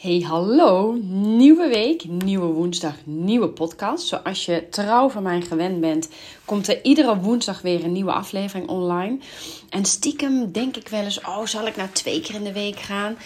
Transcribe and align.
Hey, 0.00 0.20
hallo. 0.20 0.98
Nieuwe 1.12 1.68
week, 1.68 2.04
nieuwe 2.08 2.46
woensdag, 2.46 2.94
nieuwe 3.04 3.48
podcast. 3.48 4.06
Zoals 4.06 4.44
je 4.44 4.68
trouw 4.70 5.08
van 5.08 5.22
mij 5.22 5.40
gewend 5.40 5.80
bent, 5.80 6.08
komt 6.44 6.68
er 6.68 6.84
iedere 6.84 7.16
woensdag 7.16 7.60
weer 7.60 7.84
een 7.84 7.92
nieuwe 7.92 8.12
aflevering 8.12 8.68
online. 8.68 9.18
En 9.68 9.84
stiekem 9.84 10.52
denk 10.52 10.76
ik 10.76 10.88
wel 10.88 11.02
eens, 11.02 11.20
oh, 11.20 11.46
zal 11.46 11.66
ik 11.66 11.76
nou 11.76 11.88
twee 11.92 12.20
keer 12.20 12.34
in 12.34 12.44
de 12.44 12.52
week 12.52 12.78
gaan? 12.78 13.16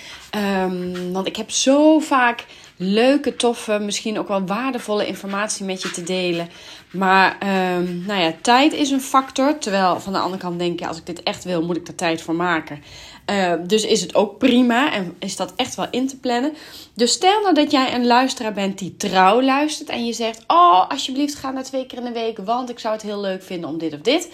Um, 0.71 1.13
want 1.13 1.27
ik 1.27 1.37
heb 1.37 1.51
zo 1.51 1.99
vaak 1.99 2.47
leuke, 2.77 3.37
toffe, 3.37 3.79
misschien 3.79 4.19
ook 4.19 4.29
wel 4.29 4.47
waardevolle 4.47 5.07
informatie 5.07 5.65
met 5.65 5.83
je 5.83 5.91
te 5.91 6.03
delen. 6.03 6.49
Maar 6.93 7.37
um, 7.77 8.05
nou 8.07 8.21
ja, 8.21 8.35
tijd 8.41 8.73
is 8.73 8.91
een 8.91 9.01
factor. 9.01 9.59
Terwijl 9.59 10.01
van 10.01 10.13
de 10.13 10.19
andere 10.19 10.43
kant 10.43 10.59
denk 10.59 10.79
je, 10.79 10.89
als 10.89 10.99
ik 10.99 11.07
dit 11.07 11.23
echt 11.23 11.45
wil, 11.45 11.63
moet 11.63 11.77
ik 11.77 11.89
er 11.89 11.95
tijd 11.95 12.23
voor 12.23 12.35
maken. 12.35 12.83
Uh, 13.31 13.53
dus 13.67 13.85
is 13.85 14.01
het 14.01 14.15
ook 14.15 14.39
prima 14.39 14.93
en 14.93 15.17
is 15.19 15.37
dat 15.37 15.53
echt 15.57 15.75
wel 15.75 15.87
in 15.91 16.09
te 16.09 16.19
plannen. 16.19 16.55
Dus 16.95 17.13
stel 17.13 17.41
nou 17.41 17.55
dat 17.55 17.71
jij 17.71 17.95
een 17.95 18.07
luisteraar 18.07 18.53
bent 18.53 18.79
die 18.79 18.97
trouw 18.97 19.43
luistert 19.43 19.89
en 19.89 20.07
je 20.07 20.13
zegt: 20.13 20.45
Oh, 20.47 20.89
alsjeblieft, 20.89 21.35
ga 21.35 21.51
naar 21.51 21.63
twee 21.63 21.87
keer 21.87 21.99
in 21.99 22.05
de 22.05 22.13
week, 22.13 22.39
want 22.39 22.71
ik 22.71 22.79
zou 22.79 22.95
het 22.95 23.03
heel 23.03 23.21
leuk 23.21 23.43
vinden 23.43 23.71
om 23.71 23.79
dit 23.79 23.95
of 23.95 24.01
dit. 24.01 24.29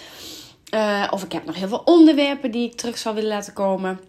Uh, 0.75 1.07
of 1.11 1.23
ik 1.23 1.33
heb 1.33 1.45
nog 1.45 1.55
heel 1.55 1.69
veel 1.69 1.83
onderwerpen 1.85 2.51
die 2.51 2.67
ik 2.67 2.77
terug 2.77 2.99
zou 2.99 3.15
willen 3.15 3.31
laten 3.31 3.53
komen. 3.53 4.01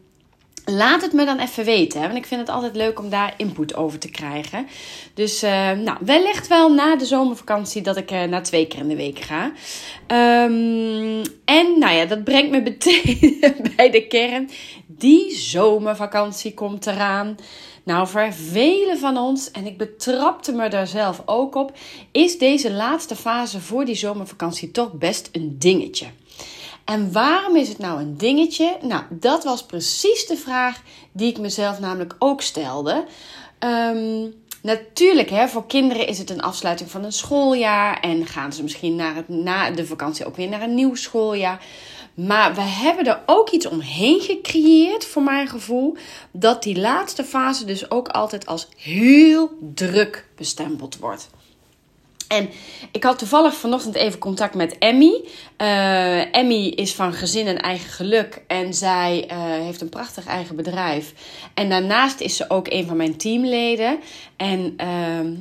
Laat 0.66 1.02
het 1.02 1.14
me 1.14 1.26
dan 1.26 1.40
even 1.40 1.66
weten, 1.66 2.00
hè? 2.00 2.06
want 2.06 2.18
ik 2.18 2.26
vind 2.26 2.42
het 2.42 2.50
altijd 2.50 2.76
leuk 2.76 3.00
om 3.00 3.10
daar 3.10 3.34
input 3.38 3.76
over 3.76 4.00
te 4.00 4.12
krijgen. 4.12 4.68
Dus 5.14 5.44
uh, 5.44 5.72
nou, 5.72 5.98
wellicht 6.02 6.48
wel 6.48 6.74
na 6.74 6.96
de 6.96 7.06
zomervakantie 7.06 7.82
dat 7.82 7.98
ik 7.98 8.12
uh, 8.12 8.24
naar 8.24 8.44
twee 8.44 8.68
keer 8.68 8.80
in 8.80 8.88
de 8.88 8.96
week 8.96 9.20
ga. 9.20 9.46
Um, 10.46 11.22
en 11.46 11.80
nou 11.80 11.94
ja, 11.94 12.06
dat 12.06 12.24
brengt 12.24 12.52
me 12.52 12.62
meteen 12.70 13.38
bij 13.76 13.90
de 13.90 14.08
kern. 14.08 14.50
Die 14.88 15.36
zomervakantie 15.36 16.54
komt 16.54 16.88
eraan. 16.88 17.36
Nou, 17.84 18.08
voor 18.08 18.34
velen 18.34 18.98
van 18.98 19.18
ons, 19.18 19.52
en 19.52 19.66
ik 19.66 19.78
betrapte 19.78 20.52
me 20.52 20.70
daar 20.70 20.88
zelf 20.88 21.22
ook 21.26 21.56
op, 21.56 21.78
is 22.12 22.38
deze 22.38 22.72
laatste 22.72 23.16
fase 23.16 23.60
voor 23.60 23.86
die 23.86 23.96
zomervakantie 23.96 24.72
toch 24.72 24.94
best 24.94 25.30
een 25.32 25.56
dingetje. 25.60 26.06
En 26.92 27.12
waarom 27.12 27.56
is 27.56 27.68
het 27.68 27.78
nou 27.78 28.02
een 28.02 28.18
dingetje? 28.18 28.78
Nou, 28.82 29.04
dat 29.10 29.44
was 29.44 29.64
precies 29.64 30.26
de 30.26 30.38
vraag 30.38 30.82
die 31.12 31.30
ik 31.30 31.38
mezelf 31.38 31.80
namelijk 31.80 32.16
ook 32.20 32.42
stelde. 32.42 33.06
Um, 33.60 34.34
natuurlijk, 34.62 35.30
hè, 35.30 35.48
voor 35.48 35.68
kinderen 35.68 36.08
is 36.08 36.18
het 36.18 36.30
een 36.30 36.42
afsluiting 36.42 36.92
van 36.92 37.04
een 37.04 37.12
schooljaar. 37.12 38.00
En 38.00 38.26
gaan 38.26 38.54
ze 38.54 38.64
misschien 38.64 38.96
naar 38.96 39.16
het, 39.16 39.30
na 39.30 39.72
de 39.72 39.86
vakantie 39.86 40.26
ook 40.26 40.36
weer 40.36 40.50
naar 40.50 40.62
een 40.62 40.76
nieuw 40.76 40.96
schooljaar. 40.96 41.66
Maar 42.14 42.56
we 42.56 42.62
hebben 42.62 43.06
er 43.06 43.22
ook 43.26 43.50
iets 43.50 43.68
omheen 43.68 44.20
gecreëerd, 44.20 45.06
voor 45.06 45.24
mijn 45.24 45.48
gevoel, 45.48 45.96
dat 46.32 46.64
die 46.64 46.80
laatste 46.80 47.24
fase 47.24 47.66
dus 47.66 47.92
ook 47.92 48.08
altijd 48.08 48.46
als 48.46 48.68
heel 48.76 49.50
druk 49.74 50.28
bestempeld 50.36 50.98
wordt. 50.98 51.30
En 52.32 52.50
ik 52.92 53.04
had 53.04 53.18
toevallig 53.18 53.54
vanochtend 53.54 53.96
even 53.96 54.20
contact 54.20 54.56
met 54.56 54.78
Emmy. 54.78 55.28
Uh, 55.62 56.36
Emmy 56.36 56.66
is 56.66 56.94
van 56.94 57.14
Gezin 57.14 57.48
en 57.48 57.62
Eigen 57.62 57.90
Geluk. 57.90 58.42
En 58.48 58.74
zij 58.74 59.28
uh, 59.32 59.38
heeft 59.38 59.82
een 59.82 59.90
prachtig 59.90 60.26
eigen 60.26 60.56
bedrijf. 60.56 61.14
En 61.54 61.70
daarnaast 61.70 62.20
is 62.20 62.36
ze 62.36 62.50
ook 62.50 62.68
een 62.70 62.88
van 62.88 62.98
mijn 62.98 63.18
teamleden. 63.18 64.00
En 64.36 64.60
uh, 64.60 64.88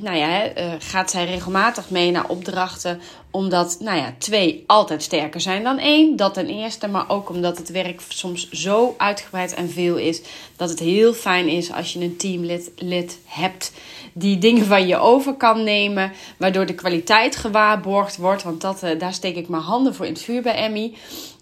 nou 0.01 0.17
ja, 0.17 0.57
uh, 0.57 0.73
gaat 0.79 1.11
zij 1.11 1.25
regelmatig 1.25 1.89
mee 1.89 2.11
naar 2.11 2.29
opdrachten. 2.29 3.01
Omdat, 3.31 3.77
nou 3.79 3.97
ja, 3.97 4.13
twee 4.17 4.63
altijd 4.67 5.03
sterker 5.03 5.41
zijn 5.41 5.63
dan 5.63 5.77
één. 5.77 6.15
Dat 6.15 6.33
ten 6.33 6.47
eerste. 6.47 6.87
Maar 6.87 7.09
ook 7.09 7.29
omdat 7.29 7.57
het 7.57 7.69
werk 7.69 8.01
soms 8.07 8.49
zo 8.49 8.95
uitgebreid 8.97 9.53
en 9.53 9.69
veel 9.69 9.97
is. 9.97 10.21
Dat 10.55 10.69
het 10.69 10.79
heel 10.79 11.13
fijn 11.13 11.47
is 11.47 11.71
als 11.71 11.93
je 11.93 11.99
een 11.99 12.17
teamlid 12.17 12.71
lid 12.75 13.19
hebt 13.25 13.71
die 14.13 14.37
dingen 14.37 14.65
van 14.65 14.87
je 14.87 14.97
over 14.97 15.33
kan 15.33 15.63
nemen, 15.63 16.11
waardoor 16.37 16.65
de 16.65 16.75
kwaliteit 16.75 17.35
gewaarborgd 17.35 18.17
wordt. 18.17 18.43
Want 18.43 18.61
dat, 18.61 18.85
daar 18.97 19.13
steek 19.13 19.35
ik 19.35 19.47
mijn 19.47 19.63
handen 19.63 19.95
voor 19.95 20.05
in 20.05 20.10
vuur 20.19 20.41
bij 20.41 20.55
Emmy. 20.55 20.93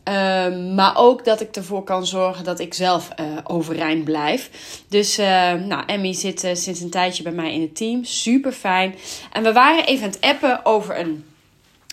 Uh, 0.10 0.76
maar 0.76 0.98
ook 0.98 1.26
dat 1.26 1.42
ik 1.42 1.56
ervoor 1.56 1.84
kan 1.84 2.06
zorgen 2.06 2.44
dat 2.44 2.60
ik 2.60 2.74
zelf 2.74 3.10
uh, 3.20 3.26
overeind 3.44 4.04
blijf. 4.04 4.50
Dus 4.88 5.20
uh, 5.20 5.54
nou, 5.54 5.84
Emmy 5.86 6.14
zit 6.14 6.40
sinds 6.54 6.80
een 6.80 6.90
tijdje 6.90 7.24
bij 7.24 7.32
mij 7.32 7.54
in 7.54 7.62
het 7.62 7.76
team. 7.76 8.04
Super 8.04 8.52
fijn. 8.52 8.96
En 9.32 9.44
we 9.44 9.54
waren 9.54 9.86
even 9.86 10.04
aan 10.04 10.10
het 10.10 10.22
appen 10.22 10.66
over 10.66 11.00
een 11.00 11.26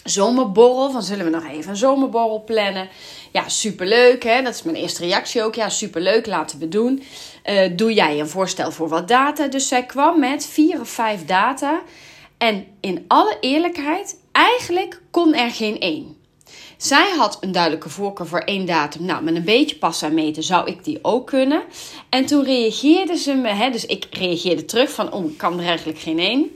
zomerborrel. 0.04 0.90
Van 0.90 1.02
zullen 1.02 1.24
we 1.24 1.30
nog 1.30 1.48
even 1.48 1.70
een 1.70 1.76
zomerborrel 1.76 2.42
plannen? 2.44 2.88
Ja, 3.32 3.48
superleuk 3.48 4.24
hè. 4.24 4.42
Dat 4.42 4.54
is 4.54 4.62
mijn 4.62 4.76
eerste 4.76 5.04
reactie 5.04 5.42
ook. 5.42 5.54
Ja, 5.54 5.68
superleuk, 5.68 6.26
laten 6.26 6.58
we 6.58 6.68
doen. 6.68 7.02
Doe 7.76 7.94
jij 7.94 8.20
een 8.20 8.28
voorstel 8.28 8.72
voor 8.72 8.88
wat 8.88 9.08
data? 9.08 9.46
Dus 9.46 9.68
zij 9.68 9.86
kwam 9.86 10.20
met 10.20 10.46
vier 10.46 10.80
of 10.80 10.88
vijf 10.88 11.24
data. 11.24 11.82
En 12.38 12.66
in 12.80 13.04
alle 13.08 13.36
eerlijkheid, 13.40 14.20
eigenlijk 14.32 15.00
kon 15.10 15.34
er 15.34 15.50
geen 15.50 15.80
één. 15.80 16.15
Zij 16.76 17.10
had 17.16 17.38
een 17.40 17.52
duidelijke 17.52 17.88
voorkeur 17.88 18.26
voor 18.26 18.40
één 18.40 18.66
datum. 18.66 19.04
Nou, 19.04 19.22
met 19.22 19.34
een 19.34 19.44
beetje 19.44 19.76
pas 19.76 20.02
aan 20.02 20.14
meten 20.14 20.42
zou 20.42 20.66
ik 20.66 20.84
die 20.84 20.98
ook 21.02 21.26
kunnen. 21.26 21.62
En 22.08 22.26
toen 22.26 22.44
reageerde 22.44 23.16
ze 23.16 23.34
me, 23.34 23.48
hè, 23.48 23.70
dus 23.70 23.86
ik 23.86 24.06
reageerde 24.10 24.64
terug 24.64 24.90
van, 24.90 25.12
oh, 25.12 25.30
ik 25.30 25.38
kan 25.38 25.58
er 25.58 25.66
eigenlijk 25.66 25.98
geen 25.98 26.18
één 26.18 26.50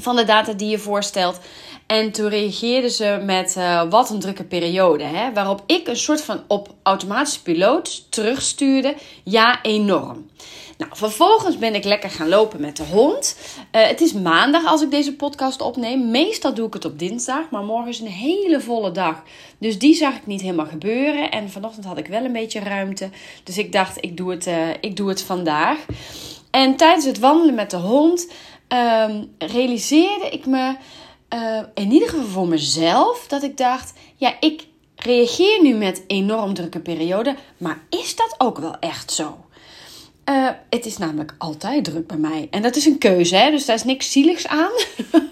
van 0.00 0.16
de 0.16 0.24
data 0.24 0.52
die 0.52 0.68
je 0.68 0.78
voorstelt. 0.78 1.40
En 1.86 2.12
toen 2.12 2.28
reageerde 2.28 2.90
ze 2.90 3.22
met 3.24 3.54
uh, 3.58 3.82
wat 3.90 4.10
een 4.10 4.20
drukke 4.20 4.44
periode. 4.44 5.04
Hè? 5.04 5.32
Waarop 5.32 5.62
ik 5.66 5.88
een 5.88 5.96
soort 5.96 6.20
van 6.20 6.40
op 6.48 6.74
automatische 6.82 7.42
piloot 7.42 8.10
terugstuurde. 8.10 8.94
Ja, 9.24 9.62
enorm. 9.62 10.30
Nou, 10.82 10.96
vervolgens 10.96 11.58
ben 11.58 11.74
ik 11.74 11.84
lekker 11.84 12.10
gaan 12.10 12.28
lopen 12.28 12.60
met 12.60 12.76
de 12.76 12.84
hond. 12.84 13.36
Uh, 13.72 13.86
het 13.86 14.00
is 14.00 14.12
maandag 14.12 14.66
als 14.66 14.82
ik 14.82 14.90
deze 14.90 15.16
podcast 15.16 15.60
opneem. 15.60 16.10
Meestal 16.10 16.54
doe 16.54 16.66
ik 16.66 16.74
het 16.74 16.84
op 16.84 16.98
dinsdag, 16.98 17.50
maar 17.50 17.62
morgen 17.62 17.88
is 17.88 18.00
een 18.00 18.06
hele 18.06 18.60
volle 18.60 18.90
dag. 18.90 19.22
Dus 19.58 19.78
die 19.78 19.94
zag 19.94 20.16
ik 20.16 20.26
niet 20.26 20.40
helemaal 20.40 20.66
gebeuren. 20.66 21.30
En 21.30 21.50
vanochtend 21.50 21.84
had 21.84 21.98
ik 21.98 22.06
wel 22.06 22.24
een 22.24 22.32
beetje 22.32 22.60
ruimte. 22.60 23.10
Dus 23.44 23.58
ik 23.58 23.72
dacht, 23.72 24.04
ik 24.04 24.16
doe 24.16 24.30
het, 24.30 24.46
uh, 24.46 24.68
ik 24.80 24.96
doe 24.96 25.08
het 25.08 25.22
vandaag. 25.22 25.78
En 26.50 26.76
tijdens 26.76 27.04
het 27.04 27.18
wandelen 27.18 27.54
met 27.54 27.70
de 27.70 27.76
hond 27.76 28.32
um, 28.68 29.34
realiseerde 29.38 30.28
ik 30.30 30.46
me 30.46 30.76
uh, 31.34 31.60
in 31.74 31.92
ieder 31.92 32.08
geval 32.08 32.26
voor 32.26 32.48
mezelf 32.48 33.26
dat 33.28 33.42
ik 33.42 33.56
dacht: 33.56 33.92
ja, 34.16 34.34
ik 34.40 34.66
reageer 34.96 35.62
nu 35.62 35.74
met 35.74 36.04
enorm 36.06 36.54
drukke 36.54 36.80
periode, 36.80 37.36
maar 37.56 37.78
is 37.88 38.16
dat 38.16 38.34
ook 38.38 38.58
wel 38.58 38.78
echt 38.78 39.12
zo? 39.12 39.36
Uh, 40.24 40.48
het 40.70 40.86
is 40.86 40.98
namelijk 40.98 41.34
altijd 41.38 41.84
druk 41.84 42.06
bij 42.06 42.16
mij. 42.16 42.48
En 42.50 42.62
dat 42.62 42.76
is 42.76 42.84
een 42.86 42.98
keuze, 42.98 43.36
hè? 43.36 43.50
dus 43.50 43.64
daar 43.64 43.76
is 43.76 43.84
niks 43.84 44.12
zieligs 44.12 44.46
aan. 44.46 44.70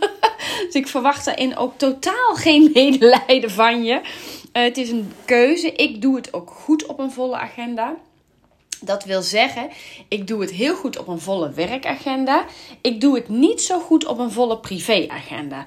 dus 0.67 0.75
ik 0.75 0.89
verwacht 0.89 1.25
daarin 1.25 1.57
ook 1.57 1.79
totaal 1.79 2.35
geen 2.35 2.71
medelijden 2.75 3.51
van 3.51 3.85
je. 3.85 3.95
Uh, 3.95 4.63
het 4.63 4.77
is 4.77 4.91
een 4.91 5.13
keuze. 5.25 5.73
Ik 5.73 6.03
doe 6.03 6.17
het 6.17 6.33
ook 6.33 6.51
goed 6.51 6.87
op 6.87 6.99
een 6.99 7.13
volle 7.13 7.37
agenda. 7.37 7.97
Dat 8.81 9.05
wil 9.05 9.23
zeggen, 9.23 9.69
ik 10.09 10.27
doe 10.27 10.41
het 10.41 10.51
heel 10.51 10.75
goed 10.75 10.99
op 10.99 11.09
een 11.09 11.21
volle 11.21 11.51
werkagenda. 11.51 12.45
Ik 12.81 13.01
doe 13.01 13.15
het 13.15 13.29
niet 13.29 13.63
zo 13.63 13.81
goed 13.81 14.07
op 14.07 14.19
een 14.19 14.31
volle 14.31 14.59
privéagenda. 14.59 15.67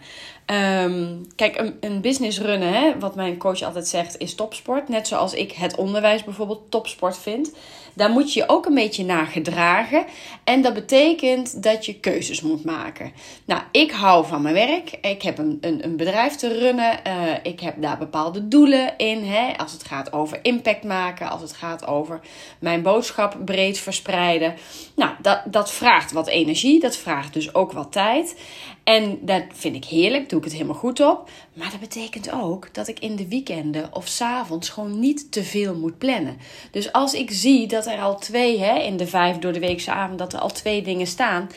Um, 0.83 1.25
kijk, 1.35 1.57
een, 1.57 1.77
een, 1.79 2.01
business 2.01 2.39
runnen, 2.39 2.73
hè, 2.73 2.99
wat 2.99 3.15
mijn 3.15 3.37
coach 3.37 3.61
altijd 3.61 3.87
zegt, 3.87 4.17
is 4.17 4.35
topsport. 4.35 4.89
Net 4.89 5.07
zoals 5.07 5.33
ik 5.33 5.51
het 5.51 5.75
onderwijs 5.75 6.23
bijvoorbeeld 6.23 6.71
topsport 6.71 7.17
vind. 7.17 7.51
Daar 7.93 8.09
moet 8.09 8.33
je 8.33 8.39
je 8.39 8.49
ook 8.49 8.65
een 8.65 8.73
beetje 8.73 9.05
naar 9.05 9.25
gedragen. 9.25 10.05
En 10.43 10.61
dat 10.61 10.73
betekent 10.73 11.63
dat 11.63 11.85
je 11.85 11.99
keuzes 11.99 12.41
moet 12.41 12.63
maken. 12.63 13.11
Nou, 13.45 13.61
ik 13.71 13.91
hou 13.91 14.25
van 14.25 14.41
mijn 14.41 14.53
werk. 14.53 14.97
Ik 15.01 15.21
heb 15.21 15.37
een, 15.37 15.57
een, 15.61 15.83
een 15.83 15.95
bedrijf 15.95 16.35
te 16.35 16.59
runnen. 16.59 16.99
Uh, 17.07 17.13
ik 17.43 17.59
heb 17.59 17.81
daar 17.81 17.97
bepaalde 17.97 18.47
doelen 18.47 18.97
in. 18.97 19.23
Hè, 19.23 19.57
als 19.57 19.71
het 19.71 19.83
gaat 19.83 20.13
over 20.13 20.39
impact 20.41 20.83
maken. 20.83 21.29
Als 21.29 21.41
het 21.41 21.53
gaat 21.53 21.87
over 21.87 22.19
mijn 22.59 22.81
boodschap 22.81 23.37
breed 23.45 23.79
verspreiden. 23.79 24.55
Nou, 24.95 25.11
dat, 25.21 25.41
dat 25.45 25.71
vraagt 25.71 26.11
wat 26.11 26.27
energie. 26.27 26.79
Dat 26.79 26.97
vraagt 26.97 27.33
dus 27.33 27.53
ook 27.53 27.71
wat 27.71 27.91
tijd. 27.91 28.35
En 28.83 29.19
dat 29.21 29.43
vind 29.53 29.75
ik 29.75 29.85
heerlijk, 29.85 30.29
doe 30.29 30.39
ik 30.39 30.43
het 30.45 30.53
helemaal 30.53 30.75
goed 30.75 30.99
op. 30.99 31.29
Maar 31.53 31.71
dat 31.71 31.79
betekent 31.79 32.31
ook 32.31 32.73
dat 32.73 32.87
ik 32.87 32.99
in 32.99 33.15
de 33.15 33.27
weekenden 33.27 33.95
of 33.95 34.07
s 34.07 34.21
avonds 34.21 34.69
gewoon 34.69 34.99
niet 34.99 35.31
te 35.31 35.43
veel 35.43 35.75
moet 35.75 35.97
plannen. 35.97 36.37
Dus 36.71 36.91
als 36.91 37.13
ik 37.13 37.31
zie 37.31 37.67
dat 37.67 37.85
er 37.85 37.99
al 37.99 38.19
twee, 38.19 38.59
hè, 38.59 38.79
in 38.79 38.97
de 38.97 39.07
vijf 39.07 39.37
door 39.37 39.53
de 39.53 39.59
weekse 39.59 39.91
avond, 39.91 40.19
dat 40.19 40.33
er 40.33 40.39
al 40.39 40.51
twee 40.51 40.81
dingen 40.81 41.07
staan, 41.07 41.49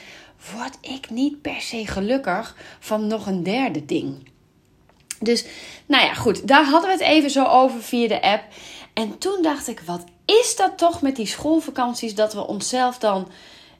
word 0.54 0.78
ik 0.80 1.10
niet 1.10 1.42
per 1.42 1.60
se 1.60 1.86
gelukkig 1.86 2.56
van 2.80 3.06
nog 3.06 3.26
een 3.26 3.42
derde 3.42 3.84
ding. 3.84 4.28
Dus, 5.20 5.44
nou 5.86 6.04
ja, 6.04 6.14
goed, 6.14 6.48
daar 6.48 6.64
hadden 6.64 6.90
we 6.90 7.04
het 7.04 7.14
even 7.14 7.30
zo 7.30 7.44
over 7.44 7.82
via 7.82 8.08
de 8.08 8.22
app. 8.22 8.44
En 8.92 9.18
toen 9.18 9.42
dacht 9.42 9.68
ik, 9.68 9.80
wat 9.80 10.04
is 10.24 10.56
dat 10.56 10.78
toch 10.78 11.02
met 11.02 11.16
die 11.16 11.26
schoolvakanties 11.26 12.14
dat 12.14 12.34
we 12.34 12.46
onszelf 12.46 12.98
dan 12.98 13.28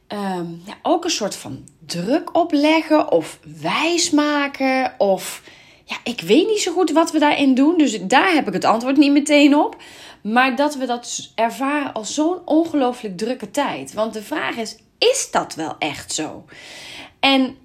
um, 0.09 0.63
ja, 0.65 0.75
ook 0.83 1.05
een 1.05 1.11
soort 1.11 1.37
van 1.37 1.65
druk 1.87 2.37
opleggen 2.37 3.13
of 3.13 3.39
wijsmaken 3.61 4.95
of 4.99 5.43
ja, 5.85 5.97
ik 6.05 6.21
weet 6.21 6.47
niet 6.47 6.61
zo 6.61 6.73
goed 6.73 6.91
wat 6.91 7.13
we 7.13 7.19
daarin 7.19 7.55
doen. 7.55 7.79
Dus 7.79 8.01
daar 8.03 8.33
heb 8.33 8.47
ik 8.47 8.53
het 8.53 8.65
antwoord 8.65 8.97
niet 8.97 9.13
meteen 9.13 9.57
op. 9.57 9.77
Maar 10.23 10.57
dat 10.57 10.75
we 10.75 10.87
dat 10.87 11.31
ervaren 11.35 11.93
als 11.93 12.15
zo'n 12.15 12.39
ongelooflijk 12.45 13.19
drukke 13.19 13.51
tijd. 13.51 13.93
Want 13.93 14.13
de 14.13 14.23
vraag 14.23 14.57
is: 14.57 14.77
is 14.99 15.29
dat 15.31 15.55
wel 15.55 15.77
echt 15.79 16.13
zo? 16.13 16.45
En 17.21 17.57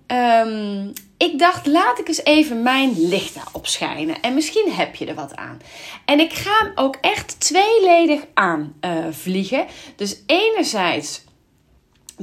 um, 0.48 0.94
ik 1.18 1.40
dacht, 1.40 1.66
laat 1.66 2.00
ik 2.00 2.08
eens 2.08 2.24
even 2.24 2.62
mijn 2.62 3.08
licht 3.08 3.36
daarop 3.36 3.68
schijnen. 3.68 4.22
En 4.22 4.34
misschien 4.34 4.72
heb 4.72 4.96
je 4.96 5.06
er 5.06 5.16
wat 5.16 5.36
aan. 5.36 5.60
En 6.06 6.20
ik 6.20 6.34
ga 6.34 6.58
hem 6.60 6.72
ook 6.76 6.98
echt 7.02 7.40
tweeledig 7.40 8.22
aan 8.34 8.74
uh, 8.82 9.06
vliegen. 9.12 9.66
Dus 9.96 10.18
enerzijds, 10.26 11.24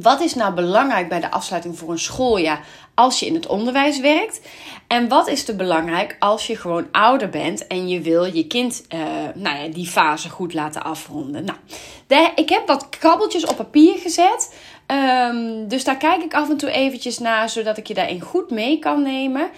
wat 0.03 0.21
is 0.21 0.35
nou 0.35 0.55
belangrijk 0.55 1.09
bij 1.09 1.21
de 1.21 1.31
afsluiting 1.31 1.79
voor 1.79 1.91
een 1.91 1.99
schooljaar 1.99 2.67
als 2.95 3.21
je 3.21 3.27
in 3.27 3.35
het 3.35 3.47
onderwijs 3.47 4.01
werkt? 4.01 4.41
En 4.87 5.09
wat 5.09 5.29
is 5.29 5.49
er 5.49 5.57
belangrijk 5.57 6.17
als 6.19 6.47
je 6.47 6.57
gewoon 6.57 6.87
ouder 6.93 7.29
bent 7.29 7.67
en 7.67 7.89
je 7.89 8.01
wil 8.01 8.25
je 8.25 8.47
kind 8.47 8.85
uh, 8.95 9.01
nou 9.35 9.59
ja, 9.59 9.69
die 9.69 9.87
fase 9.87 10.29
goed 10.29 10.55
laten 10.55 10.83
afronden? 10.83 11.45
Nou, 11.45 12.31
ik 12.35 12.49
heb 12.49 12.67
wat 12.67 12.89
krabbeltjes 12.89 13.47
op 13.47 13.57
papier 13.57 13.99
gezet. 13.99 14.55
Um, 14.87 15.69
dus 15.69 15.85
daar 15.85 15.97
kijk 15.97 16.23
ik 16.23 16.35
af 16.35 16.51
en 16.51 16.57
toe 16.57 16.71
eventjes 16.71 17.19
naar, 17.19 17.49
zodat 17.49 17.77
ik 17.77 17.87
je 17.87 17.95
daarin 17.95 18.21
goed 18.21 18.51
mee 18.51 18.79
kan 18.79 19.03
nemen. 19.03 19.51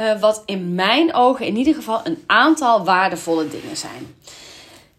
Uh, 0.00 0.20
wat 0.20 0.42
in 0.46 0.74
mijn 0.74 1.14
ogen 1.14 1.46
in 1.46 1.56
ieder 1.56 1.74
geval 1.74 2.00
een 2.04 2.22
aantal 2.26 2.84
waardevolle 2.84 3.48
dingen 3.48 3.76
zijn. 3.76 4.16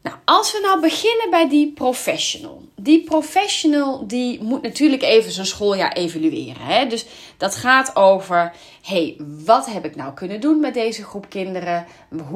Nou, 0.01 0.17
als 0.25 0.51
we 0.51 0.59
nou 0.61 0.81
beginnen 0.81 1.29
bij 1.29 1.49
die 1.49 1.71
professional. 1.71 2.61
Die 2.85 3.03
professional 3.03 4.07
die 4.07 4.43
moet 4.43 4.61
natuurlijk 4.61 5.01
even 5.01 5.31
zijn 5.31 5.45
schooljaar 5.45 5.91
evalueren. 5.91 6.61
Hè? 6.61 6.87
Dus 6.87 7.05
dat 7.37 7.55
gaat 7.55 7.95
over, 7.95 8.53
hey, 8.81 9.15
wat 9.45 9.65
heb 9.65 9.85
ik 9.85 9.95
nou 9.95 10.13
kunnen 10.13 10.41
doen 10.41 10.59
met 10.59 10.73
deze 10.73 11.03
groep 11.03 11.29
kinderen? 11.29 11.85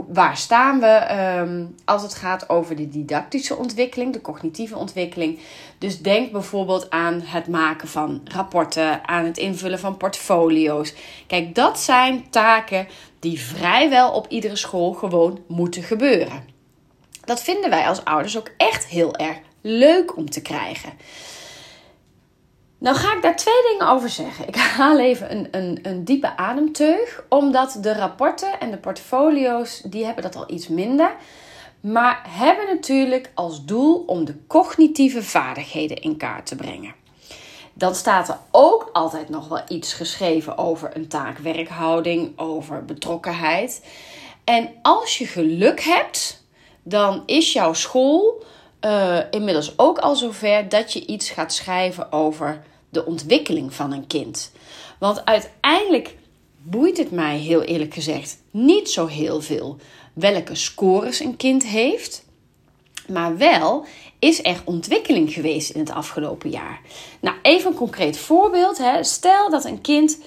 Waar 0.07 0.37
staan 0.37 0.79
we 0.79 1.07
um, 1.39 1.75
als 1.85 2.01
het 2.01 2.13
gaat 2.13 2.49
over 2.49 2.75
de 2.75 2.89
didactische 2.89 3.55
ontwikkeling, 3.55 4.13
de 4.13 4.21
cognitieve 4.21 4.77
ontwikkeling? 4.77 5.39
Dus 5.77 6.01
denk 6.01 6.31
bijvoorbeeld 6.31 6.89
aan 6.89 7.21
het 7.21 7.47
maken 7.47 7.87
van 7.87 8.21
rapporten, 8.23 9.07
aan 9.07 9.25
het 9.25 9.37
invullen 9.37 9.79
van 9.79 9.97
portfolio's. 9.97 10.93
Kijk, 11.27 11.55
dat 11.55 11.79
zijn 11.79 12.29
taken 12.29 12.87
die 13.19 13.39
vrijwel 13.39 14.11
op 14.11 14.27
iedere 14.27 14.55
school 14.55 14.93
gewoon 14.93 15.39
moeten 15.47 15.83
gebeuren. 15.83 16.43
Dat 17.25 17.43
vinden 17.43 17.69
wij 17.69 17.87
als 17.87 18.05
ouders 18.05 18.37
ook 18.37 18.51
echt 18.57 18.85
heel 18.85 19.15
erg 19.15 19.37
leuk 19.61 20.17
om 20.17 20.29
te 20.29 20.41
krijgen. 20.41 20.91
Nou 22.77 22.95
ga 22.95 23.15
ik 23.15 23.21
daar 23.21 23.35
twee 23.35 23.61
dingen 23.71 23.87
over 23.87 24.09
zeggen. 24.09 24.47
Ik 24.47 24.55
haal 24.55 24.99
even 24.99 25.31
een, 25.31 25.47
een, 25.51 25.79
een 25.81 26.03
diepe 26.03 26.37
ademteug, 26.37 27.23
omdat 27.29 27.77
de 27.81 27.93
rapporten 27.93 28.59
en 28.59 28.71
de 28.71 28.77
portfolio's, 28.77 29.81
die 29.85 30.05
hebben 30.05 30.23
dat 30.23 30.35
al 30.35 30.51
iets 30.51 30.67
minder. 30.67 31.15
Maar 31.81 32.25
hebben 32.27 32.65
natuurlijk 32.65 33.31
als 33.33 33.65
doel 33.65 34.03
om 34.07 34.25
de 34.25 34.35
cognitieve 34.47 35.23
vaardigheden 35.23 36.01
in 36.01 36.17
kaart 36.17 36.45
te 36.45 36.55
brengen. 36.55 36.95
Dan 37.73 37.95
staat 37.95 38.27
er 38.29 38.37
ook 38.51 38.89
altijd 38.93 39.29
nog 39.29 39.47
wel 39.47 39.61
iets 39.67 39.93
geschreven 39.93 40.57
over 40.57 40.95
een 40.95 41.07
taakwerkhouding, 41.07 42.39
over 42.39 42.85
betrokkenheid. 42.85 43.85
En 44.43 44.69
als 44.81 45.17
je 45.17 45.25
geluk 45.25 45.81
hebt, 45.81 46.43
dan 46.83 47.23
is 47.25 47.53
jouw 47.53 47.73
school 47.73 48.43
uh, 48.85 49.19
inmiddels 49.31 49.73
ook 49.77 49.97
al 49.97 50.15
zover 50.15 50.69
dat 50.69 50.93
je 50.93 51.05
iets 51.05 51.29
gaat 51.29 51.53
schrijven 51.53 52.11
over 52.11 52.63
de 52.89 53.05
ontwikkeling 53.05 53.73
van 53.73 53.91
een 53.91 54.07
kind. 54.07 54.51
Want 54.99 55.25
uiteindelijk 55.25 56.15
boeit 56.61 56.97
het 56.97 57.11
mij 57.11 57.37
heel 57.37 57.61
eerlijk 57.61 57.93
gezegd 57.93 58.37
niet 58.51 58.89
zo 58.89 59.05
heel 59.05 59.41
veel 59.41 59.77
welke 60.13 60.55
scores 60.55 61.19
een 61.19 61.35
kind 61.35 61.65
heeft. 61.65 62.25
Maar 63.07 63.37
wel 63.37 63.85
is 64.19 64.43
er 64.43 64.61
ontwikkeling 64.65 65.33
geweest 65.33 65.69
in 65.69 65.79
het 65.79 65.91
afgelopen 65.91 66.49
jaar. 66.49 66.81
Nou, 67.19 67.37
even 67.41 67.71
een 67.71 67.77
concreet 67.77 68.17
voorbeeld. 68.17 68.77
Hè. 68.77 69.03
Stel 69.03 69.49
dat 69.49 69.65
een 69.65 69.81
kind 69.81 70.19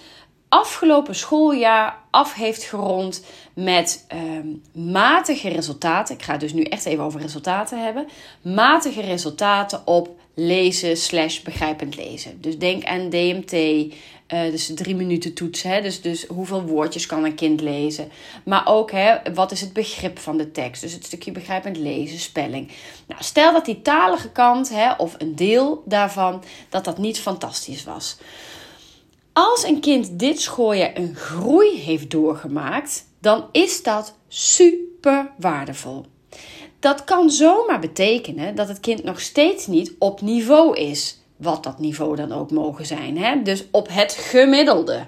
afgelopen 0.53 1.15
schooljaar 1.15 1.99
af 2.11 2.35
heeft 2.35 2.63
gerond 2.63 3.25
met 3.55 4.05
ehm, 4.09 4.47
matige 4.93 5.49
resultaten. 5.49 6.15
Ik 6.15 6.23
ga 6.23 6.33
het 6.33 6.41
dus 6.41 6.53
nu 6.53 6.63
echt 6.63 6.85
even 6.85 7.05
over 7.05 7.21
resultaten 7.21 7.85
hebben. 7.85 8.09
Matige 8.43 9.01
resultaten 9.01 9.87
op 9.87 10.09
lezen 10.35 10.97
slash 10.97 11.41
begrijpend 11.41 11.97
lezen. 11.97 12.41
Dus 12.41 12.59
denk 12.59 12.85
aan 12.85 13.11
DMT, 13.11 13.53
eh, 13.53 14.51
dus 14.51 14.67
de 14.67 14.75
drie 14.75 14.95
minuten 14.95 15.35
toets. 15.35 15.63
Hè? 15.63 15.81
Dus, 15.81 16.01
dus 16.01 16.27
hoeveel 16.27 16.63
woordjes 16.63 17.07
kan 17.07 17.25
een 17.25 17.35
kind 17.35 17.61
lezen. 17.61 18.11
Maar 18.45 18.63
ook 18.67 18.91
hè, 18.91 19.17
wat 19.35 19.53
is 19.53 19.61
het 19.61 19.73
begrip 19.73 20.19
van 20.19 20.37
de 20.37 20.51
tekst. 20.51 20.83
Dus 20.83 20.93
het 20.93 21.05
stukje 21.05 21.33
begrijpend 21.33 21.77
lezen, 21.77 22.19
spelling. 22.19 22.71
Nou, 23.07 23.23
stel 23.23 23.53
dat 23.53 23.65
die 23.65 23.83
talige 23.83 24.31
kant 24.31 24.69
hè, 24.69 24.93
of 24.93 25.15
een 25.19 25.37
deel 25.37 25.83
daarvan, 25.87 26.43
dat 26.69 26.85
dat 26.85 26.99
niet 26.99 27.21
fantastisch 27.21 27.85
was. 27.85 28.17
Als 29.33 29.65
een 29.65 29.81
kind 29.81 30.19
dit 30.19 30.41
schooljaar 30.41 30.91
een 30.95 31.15
groei 31.15 31.81
heeft 31.81 32.11
doorgemaakt, 32.11 33.05
dan 33.21 33.45
is 33.53 33.83
dat 33.83 34.15
super 34.29 35.31
waardevol. 35.37 36.05
Dat 36.79 37.05
kan 37.05 37.31
zomaar 37.31 37.81
betekenen 37.81 38.55
dat 38.55 38.69
het 38.69 38.81
kind 38.81 39.05
nog 39.05 39.21
steeds 39.21 39.67
niet 39.67 39.93
op 39.99 40.21
niveau 40.21 40.77
is. 40.77 41.21
Wat 41.37 41.63
dat 41.63 41.79
niveau 41.79 42.17
dan 42.17 42.33
ook 42.33 42.51
mogen 42.51 42.87
zijn. 42.87 43.19
Hè? 43.19 43.43
Dus 43.43 43.65
op 43.71 43.89
het 43.91 44.13
gemiddelde. 44.13 45.05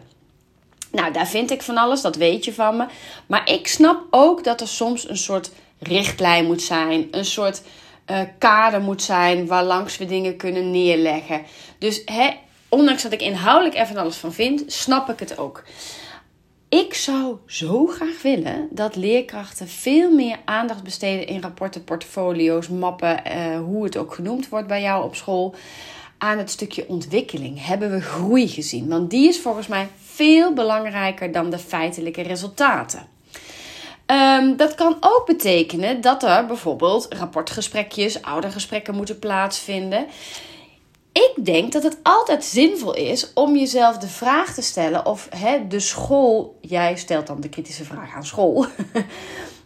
Nou, 0.90 1.12
daar 1.12 1.26
vind 1.26 1.50
ik 1.50 1.62
van 1.62 1.76
alles, 1.76 2.00
dat 2.00 2.16
weet 2.16 2.44
je 2.44 2.52
van 2.52 2.76
me. 2.76 2.86
Maar 3.26 3.50
ik 3.50 3.66
snap 3.66 4.06
ook 4.10 4.44
dat 4.44 4.60
er 4.60 4.68
soms 4.68 5.08
een 5.08 5.16
soort 5.16 5.50
richtlijn 5.78 6.44
moet 6.44 6.62
zijn. 6.62 7.08
Een 7.10 7.24
soort 7.24 7.62
uh, 8.10 8.20
kader 8.38 8.80
moet 8.80 9.02
zijn 9.02 9.46
waarlangs 9.46 9.98
we 9.98 10.06
dingen 10.06 10.36
kunnen 10.36 10.70
neerleggen. 10.70 11.42
Dus 11.78 12.02
hè, 12.04 12.30
ondanks 12.74 13.02
dat 13.02 13.12
ik 13.12 13.20
inhoudelijk 13.20 13.76
er 13.76 13.86
van 13.86 13.96
alles 13.96 14.16
van 14.16 14.32
vind, 14.32 14.72
snap 14.72 15.08
ik 15.08 15.18
het 15.18 15.38
ook. 15.38 15.62
Ik 16.68 16.94
zou 16.94 17.36
zo 17.46 17.86
graag 17.86 18.22
willen 18.22 18.68
dat 18.70 18.96
leerkrachten 18.96 19.68
veel 19.68 20.10
meer 20.10 20.38
aandacht 20.44 20.82
besteden 20.82 21.26
in 21.26 21.40
rapporten, 21.40 21.84
portfolio's, 21.84 22.68
mappen, 22.68 23.24
eh, 23.24 23.58
hoe 23.58 23.84
het 23.84 23.96
ook 23.96 24.14
genoemd 24.14 24.48
wordt 24.48 24.66
bij 24.66 24.82
jou 24.82 25.04
op 25.04 25.14
school. 25.14 25.54
Aan 26.18 26.38
het 26.38 26.50
stukje 26.50 26.88
ontwikkeling 26.88 27.66
hebben 27.66 27.90
we 27.90 28.00
groei 28.00 28.48
gezien. 28.48 28.88
Want 28.88 29.10
die 29.10 29.28
is 29.28 29.40
volgens 29.40 29.66
mij 29.66 29.88
veel 30.02 30.52
belangrijker 30.52 31.32
dan 31.32 31.50
de 31.50 31.58
feitelijke 31.58 32.22
resultaten. 32.22 33.06
Um, 34.06 34.56
dat 34.56 34.74
kan 34.74 34.96
ook 35.00 35.26
betekenen 35.26 36.00
dat 36.00 36.22
er 36.22 36.46
bijvoorbeeld 36.46 37.06
rapportgesprekjes, 37.18 38.22
oudergesprekken 38.22 38.94
moeten 38.94 39.18
plaatsvinden 39.18 40.06
ik 41.14 41.44
denk 41.44 41.72
dat 41.72 41.82
het 41.82 41.98
altijd 42.02 42.44
zinvol 42.44 42.94
is 42.94 43.32
om 43.34 43.56
jezelf 43.56 43.98
de 43.98 44.08
vraag 44.08 44.54
te 44.54 44.62
stellen 44.62 45.06
of 45.06 45.28
hè, 45.36 45.66
de 45.68 45.80
school, 45.80 46.58
jij 46.60 46.96
stelt 46.96 47.26
dan 47.26 47.40
de 47.40 47.48
kritische 47.48 47.84
vraag 47.84 48.14
aan 48.14 48.24
school, 48.24 48.66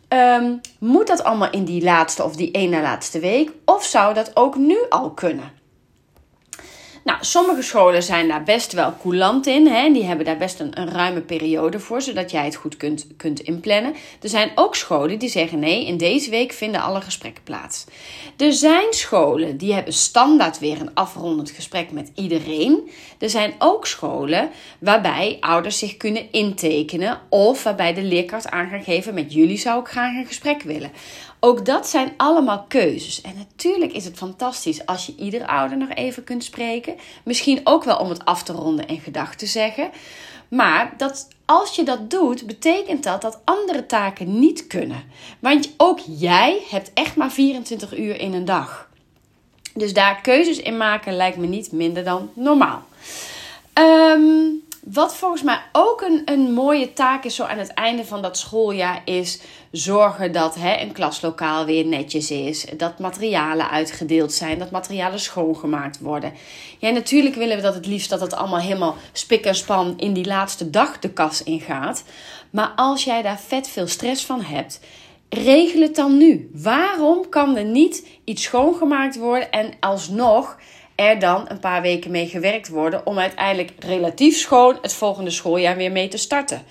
um, 0.09 0.61
moet 0.79 1.07
dat 1.07 1.25
allemaal 1.25 1.51
in 1.51 1.65
die 1.65 1.83
laatste 1.83 2.25
of 2.25 2.37
die 2.37 2.51
ene 2.51 2.81
laatste 2.81 3.19
week 3.19 3.51
of 3.65 3.85
zou 3.85 4.15
dat 4.15 4.37
ook 4.37 4.57
nu 4.57 4.79
al 4.89 5.11
kunnen? 5.11 5.58
Nou, 7.09 7.21
sommige 7.25 7.63
scholen 7.63 8.03
zijn 8.03 8.29
daar 8.29 8.43
best 8.43 8.73
wel 8.73 8.95
coulant 9.03 9.47
in. 9.47 9.67
Hè? 9.67 9.93
Die 9.93 10.05
hebben 10.05 10.25
daar 10.27 10.37
best 10.37 10.61
een, 10.61 10.89
ruime 10.89 11.21
periode 11.21 11.81
voor, 11.81 12.03
zodat 12.03 12.31
jij 12.31 12.45
het 12.45 12.55
goed 12.55 12.77
kunt, 12.77 13.07
kunt 13.17 13.41
inplannen. 13.41 13.95
Er 14.23 14.29
zijn 14.29 14.51
ook 14.55 14.75
scholen 14.75 15.19
die 15.19 15.29
zeggen: 15.29 15.59
nee, 15.59 15.87
in 15.87 15.97
deze 15.97 16.31
week 16.31 16.53
vinden 16.53 16.81
alle 16.81 17.01
gesprekken 17.01 17.43
plaats. 17.43 17.85
Er 18.37 18.53
zijn 18.53 18.87
scholen 18.91 19.57
die 19.57 19.73
hebben 19.75 19.93
standaard 19.93 20.59
weer 20.59 20.81
een 20.81 20.95
afrondend 20.95 21.51
gesprek 21.51 21.91
met 21.91 22.11
iedereen. 22.15 22.91
Er 23.19 23.31
zijn 23.31 23.55
ook 23.59 23.87
scholen 23.87 24.51
waarbij 24.79 25.37
ouders 25.41 25.79
zich 25.79 25.97
kunnen 25.97 26.33
intekenen 26.33 27.21
of 27.29 27.63
waarbij 27.63 27.95
de 27.95 28.03
leerkracht 28.03 28.49
aan 28.49 28.83
geven: 28.83 29.15
met 29.15 29.33
jullie 29.33 29.59
zou 29.59 29.81
ik 29.81 29.89
graag 29.89 30.17
een 30.17 30.27
gesprek 30.27 30.63
willen. 30.63 30.93
Ook 31.41 31.67
dat 31.67 31.89
zijn 31.89 32.13
allemaal 32.17 32.65
keuzes. 32.69 33.21
En 33.21 33.35
natuurlijk 33.37 33.93
is 33.93 34.05
het 34.05 34.17
fantastisch 34.17 34.87
als 34.87 35.07
je 35.07 35.15
ieder 35.17 35.47
ouder 35.47 35.77
nog 35.77 35.89
even 35.89 36.25
kunt 36.25 36.45
spreken. 36.45 36.97
Misschien 37.25 37.61
ook 37.65 37.85
wel 37.85 37.97
om 37.97 38.09
het 38.09 38.25
af 38.25 38.43
te 38.43 38.53
ronden 38.53 38.89
en 38.89 39.01
gedachten 39.01 39.39
te 39.39 39.47
zeggen. 39.47 39.91
Maar 40.49 40.95
dat, 40.97 41.29
als 41.45 41.77
je 41.77 41.83
dat 41.83 42.11
doet, 42.11 42.47
betekent 42.47 43.03
dat 43.03 43.23
dat 43.23 43.41
andere 43.45 43.87
taken 43.87 44.39
niet 44.39 44.67
kunnen. 44.67 45.03
Want 45.39 45.71
ook 45.77 46.01
jij 46.07 46.63
hebt 46.71 46.91
echt 46.95 47.17
maar 47.17 47.33
24 47.33 47.99
uur 47.99 48.21
in 48.21 48.33
een 48.33 48.45
dag. 48.45 48.89
Dus 49.75 49.95
daar 49.95 50.21
keuzes 50.21 50.59
in 50.59 50.77
maken 50.77 51.17
lijkt 51.17 51.37
me 51.37 51.47
niet 51.47 51.73
minder 51.73 52.05
dan 52.05 52.31
normaal. 52.35 52.83
Um, 53.75 54.67
wat 54.85 55.17
volgens 55.17 55.43
mij 55.43 55.61
ook 55.73 56.01
een, 56.01 56.23
een 56.25 56.53
mooie 56.53 56.93
taak 56.93 57.25
is 57.25 57.35
zo 57.35 57.45
aan 57.45 57.59
het 57.59 57.75
einde 57.75 58.05
van 58.05 58.23
dat 58.23 58.39
schooljaar 58.39 59.03
is 59.05 59.41
zorgen 59.71 60.33
dat 60.33 60.55
hè, 60.55 60.81
een 60.81 60.93
klaslokaal 60.93 61.65
weer 61.65 61.87
netjes 61.87 62.31
is. 62.31 62.67
Dat 62.77 62.99
materialen 62.99 63.71
uitgedeeld 63.71 64.33
zijn, 64.33 64.59
dat 64.59 64.71
materialen 64.71 65.21
schoongemaakt 65.21 66.01
worden. 66.01 66.33
Ja, 66.79 66.91
natuurlijk 66.91 67.35
willen 67.35 67.57
we 67.57 67.63
dat 67.63 67.75
het 67.75 67.87
liefst 67.87 68.11
dat 68.11 68.21
het 68.21 68.35
allemaal 68.35 68.61
helemaal 68.61 68.97
spik 69.13 69.45
en 69.45 69.55
span 69.55 69.95
in 69.97 70.13
die 70.13 70.27
laatste 70.27 70.71
dag 70.71 70.99
de 70.99 71.11
kas 71.11 71.43
ingaat. 71.43 72.05
Maar 72.51 72.73
als 72.77 73.05
jij 73.05 73.23
daar 73.23 73.41
vet 73.41 73.69
veel 73.69 73.87
stress 73.87 74.25
van 74.25 74.43
hebt, 74.43 74.81
regel 75.29 75.81
het 75.81 75.95
dan 75.95 76.17
nu. 76.17 76.51
Waarom 76.53 77.29
kan 77.29 77.57
er 77.57 77.65
niet 77.65 78.07
iets 78.25 78.43
schoongemaakt 78.43 79.17
worden 79.17 79.51
en 79.51 79.73
alsnog 79.81 80.57
er 80.95 81.19
dan 81.19 81.45
een 81.49 81.61
paar 81.61 81.83
weken 81.83 82.11
mee 82.11 82.27
gewerkt 82.27 82.69
worden 82.69 83.07
om 83.07 83.19
uiteindelijk 83.19 83.73
relatief 83.79 84.37
schoon 84.37 84.79
het 84.83 84.95
volgende 84.95 85.31
schooljaar 85.31 85.77
weer 85.77 85.93
mee 85.93 86.09
te 86.09 86.17
starten. 86.17 86.63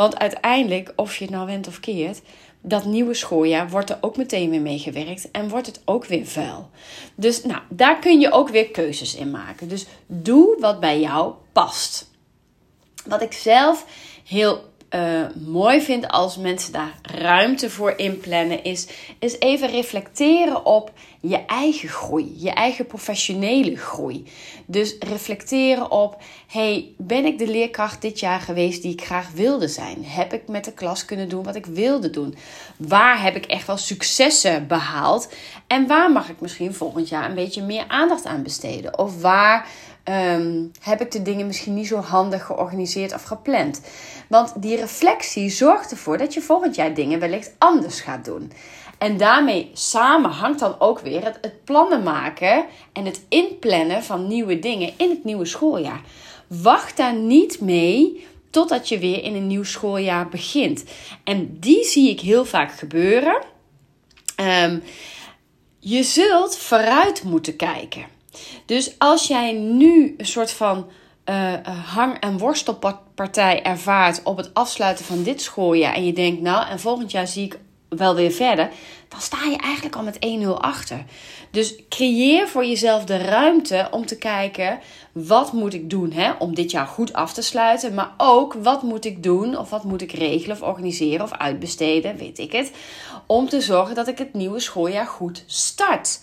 Want 0.00 0.18
uiteindelijk, 0.18 0.92
of 0.96 1.16
je 1.16 1.24
het 1.24 1.32
nou 1.32 1.46
went 1.46 1.66
of 1.66 1.80
keert, 1.80 2.20
dat 2.60 2.84
nieuwe 2.84 3.14
schooljaar 3.14 3.70
wordt 3.70 3.90
er 3.90 3.98
ook 4.00 4.16
meteen 4.16 4.50
weer 4.50 4.60
mee 4.60 4.78
gewerkt 4.78 5.30
en 5.30 5.48
wordt 5.48 5.66
het 5.66 5.80
ook 5.84 6.04
weer 6.04 6.26
vuil. 6.26 6.70
Dus 7.14 7.44
nou, 7.44 7.60
daar 7.68 7.98
kun 7.98 8.20
je 8.20 8.32
ook 8.32 8.48
weer 8.48 8.70
keuzes 8.70 9.14
in 9.14 9.30
maken. 9.30 9.68
Dus 9.68 9.86
doe 10.06 10.56
wat 10.60 10.80
bij 10.80 11.00
jou 11.00 11.34
past. 11.52 12.10
Wat 13.04 13.22
ik 13.22 13.32
zelf 13.32 13.86
heel 14.24 14.69
uh, 14.94 15.26
mooi 15.46 15.80
vind 15.80 16.08
als 16.08 16.36
mensen 16.36 16.72
daar 16.72 16.94
ruimte 17.02 17.70
voor 17.70 17.92
inplannen, 17.96 18.64
is, 18.64 18.86
is 19.18 19.38
even 19.38 19.68
reflecteren 19.68 20.64
op 20.64 20.92
je 21.20 21.36
eigen 21.36 21.88
groei, 21.88 22.34
je 22.36 22.50
eigen 22.50 22.86
professionele 22.86 23.76
groei. 23.76 24.26
Dus 24.66 24.96
reflecteren 24.98 25.90
op: 25.90 26.22
hey, 26.46 26.94
ben 26.96 27.24
ik 27.24 27.38
de 27.38 27.46
leerkracht 27.46 28.02
dit 28.02 28.20
jaar 28.20 28.40
geweest 28.40 28.82
die 28.82 28.92
ik 28.92 29.04
graag 29.04 29.30
wilde 29.30 29.68
zijn? 29.68 30.04
Heb 30.04 30.32
ik 30.32 30.48
met 30.48 30.64
de 30.64 30.72
klas 30.72 31.04
kunnen 31.04 31.28
doen 31.28 31.44
wat 31.44 31.56
ik 31.56 31.66
wilde 31.66 32.10
doen? 32.10 32.34
Waar 32.76 33.22
heb 33.22 33.36
ik 33.36 33.46
echt 33.46 33.66
wel 33.66 33.76
successen 33.76 34.66
behaald? 34.66 35.32
En 35.66 35.86
waar 35.86 36.12
mag 36.12 36.28
ik 36.28 36.40
misschien 36.40 36.74
volgend 36.74 37.08
jaar 37.08 37.28
een 37.28 37.34
beetje 37.34 37.62
meer 37.62 37.84
aandacht 37.88 38.26
aan 38.26 38.42
besteden? 38.42 38.98
Of 38.98 39.20
waar 39.20 39.68
Ehm, 40.04 40.64
heb 40.80 41.00
ik 41.00 41.10
de 41.10 41.22
dingen 41.22 41.46
misschien 41.46 41.74
niet 41.74 41.86
zo 41.86 41.96
handig 41.96 42.46
georganiseerd 42.46 43.14
of 43.14 43.22
gepland? 43.22 43.80
Want 44.28 44.52
die 44.62 44.76
reflectie 44.76 45.50
zorgt 45.50 45.90
ervoor 45.90 46.18
dat 46.18 46.34
je 46.34 46.40
volgend 46.40 46.74
jaar 46.74 46.94
dingen 46.94 47.20
wellicht 47.20 47.54
anders 47.58 48.00
gaat 48.00 48.24
doen. 48.24 48.52
En 48.98 49.16
daarmee 49.16 49.70
samen 49.72 50.30
hangt 50.30 50.58
dan 50.58 50.74
ook 50.78 51.00
weer 51.00 51.24
het, 51.24 51.38
het 51.40 51.64
plannen 51.64 52.02
maken 52.02 52.64
en 52.92 53.04
het 53.04 53.24
inplannen 53.28 54.02
van 54.02 54.28
nieuwe 54.28 54.58
dingen 54.58 54.92
in 54.96 55.10
het 55.10 55.24
nieuwe 55.24 55.44
schooljaar. 55.44 56.00
Wacht 56.46 56.96
daar 56.96 57.14
niet 57.14 57.60
mee 57.60 58.26
totdat 58.50 58.88
je 58.88 58.98
weer 58.98 59.22
in 59.22 59.34
een 59.34 59.46
nieuw 59.46 59.64
schooljaar 59.64 60.28
begint. 60.28 60.84
En 61.24 61.56
die 61.60 61.84
zie 61.84 62.10
ik 62.10 62.20
heel 62.20 62.44
vaak 62.44 62.72
gebeuren. 62.72 63.42
Ehm, 64.36 64.78
je 65.78 66.02
zult 66.02 66.56
vooruit 66.56 67.22
moeten 67.22 67.56
kijken. 67.56 68.04
Dus 68.66 68.98
als 68.98 69.26
jij 69.26 69.52
nu 69.52 70.14
een 70.16 70.26
soort 70.26 70.50
van 70.50 70.86
uh, 71.24 71.52
hang- 71.94 72.18
en 72.20 72.38
worstelpartij 72.38 73.62
ervaart 73.62 74.22
op 74.22 74.36
het 74.36 74.54
afsluiten 74.54 75.04
van 75.04 75.22
dit 75.22 75.42
schooljaar 75.42 75.94
en 75.94 76.06
je 76.06 76.12
denkt, 76.12 76.40
nou, 76.40 76.68
en 76.68 76.80
volgend 76.80 77.10
jaar 77.10 77.26
zie 77.26 77.44
ik 77.44 77.58
wel 77.88 78.14
weer 78.14 78.30
verder, 78.30 78.70
dan 79.10 79.20
sta 79.20 79.44
je 79.44 79.56
eigenlijk 79.56 79.96
al 79.96 80.02
met 80.02 80.18
1-0 80.26 80.48
achter. 80.48 81.04
Dus 81.50 81.74
creëer 81.88 82.48
voor 82.48 82.64
jezelf 82.64 83.04
de 83.04 83.16
ruimte 83.16 83.88
om 83.90 84.06
te 84.06 84.18
kijken: 84.18 84.78
wat 85.12 85.52
moet 85.52 85.74
ik 85.74 85.90
doen 85.90 86.12
hè, 86.12 86.32
om 86.38 86.54
dit 86.54 86.70
jaar 86.70 86.86
goed 86.86 87.12
af 87.12 87.32
te 87.32 87.42
sluiten? 87.42 87.94
Maar 87.94 88.14
ook 88.16 88.54
wat 88.54 88.82
moet 88.82 89.04
ik 89.04 89.22
doen, 89.22 89.58
of 89.58 89.70
wat 89.70 89.84
moet 89.84 90.02
ik 90.02 90.12
regelen, 90.12 90.56
of 90.56 90.62
organiseren, 90.62 91.24
of 91.24 91.32
uitbesteden, 91.32 92.16
weet 92.16 92.38
ik 92.38 92.52
het. 92.52 92.70
Om 93.26 93.48
te 93.48 93.60
zorgen 93.60 93.94
dat 93.94 94.08
ik 94.08 94.18
het 94.18 94.34
nieuwe 94.34 94.60
schooljaar 94.60 95.06
goed 95.06 95.44
start. 95.46 96.20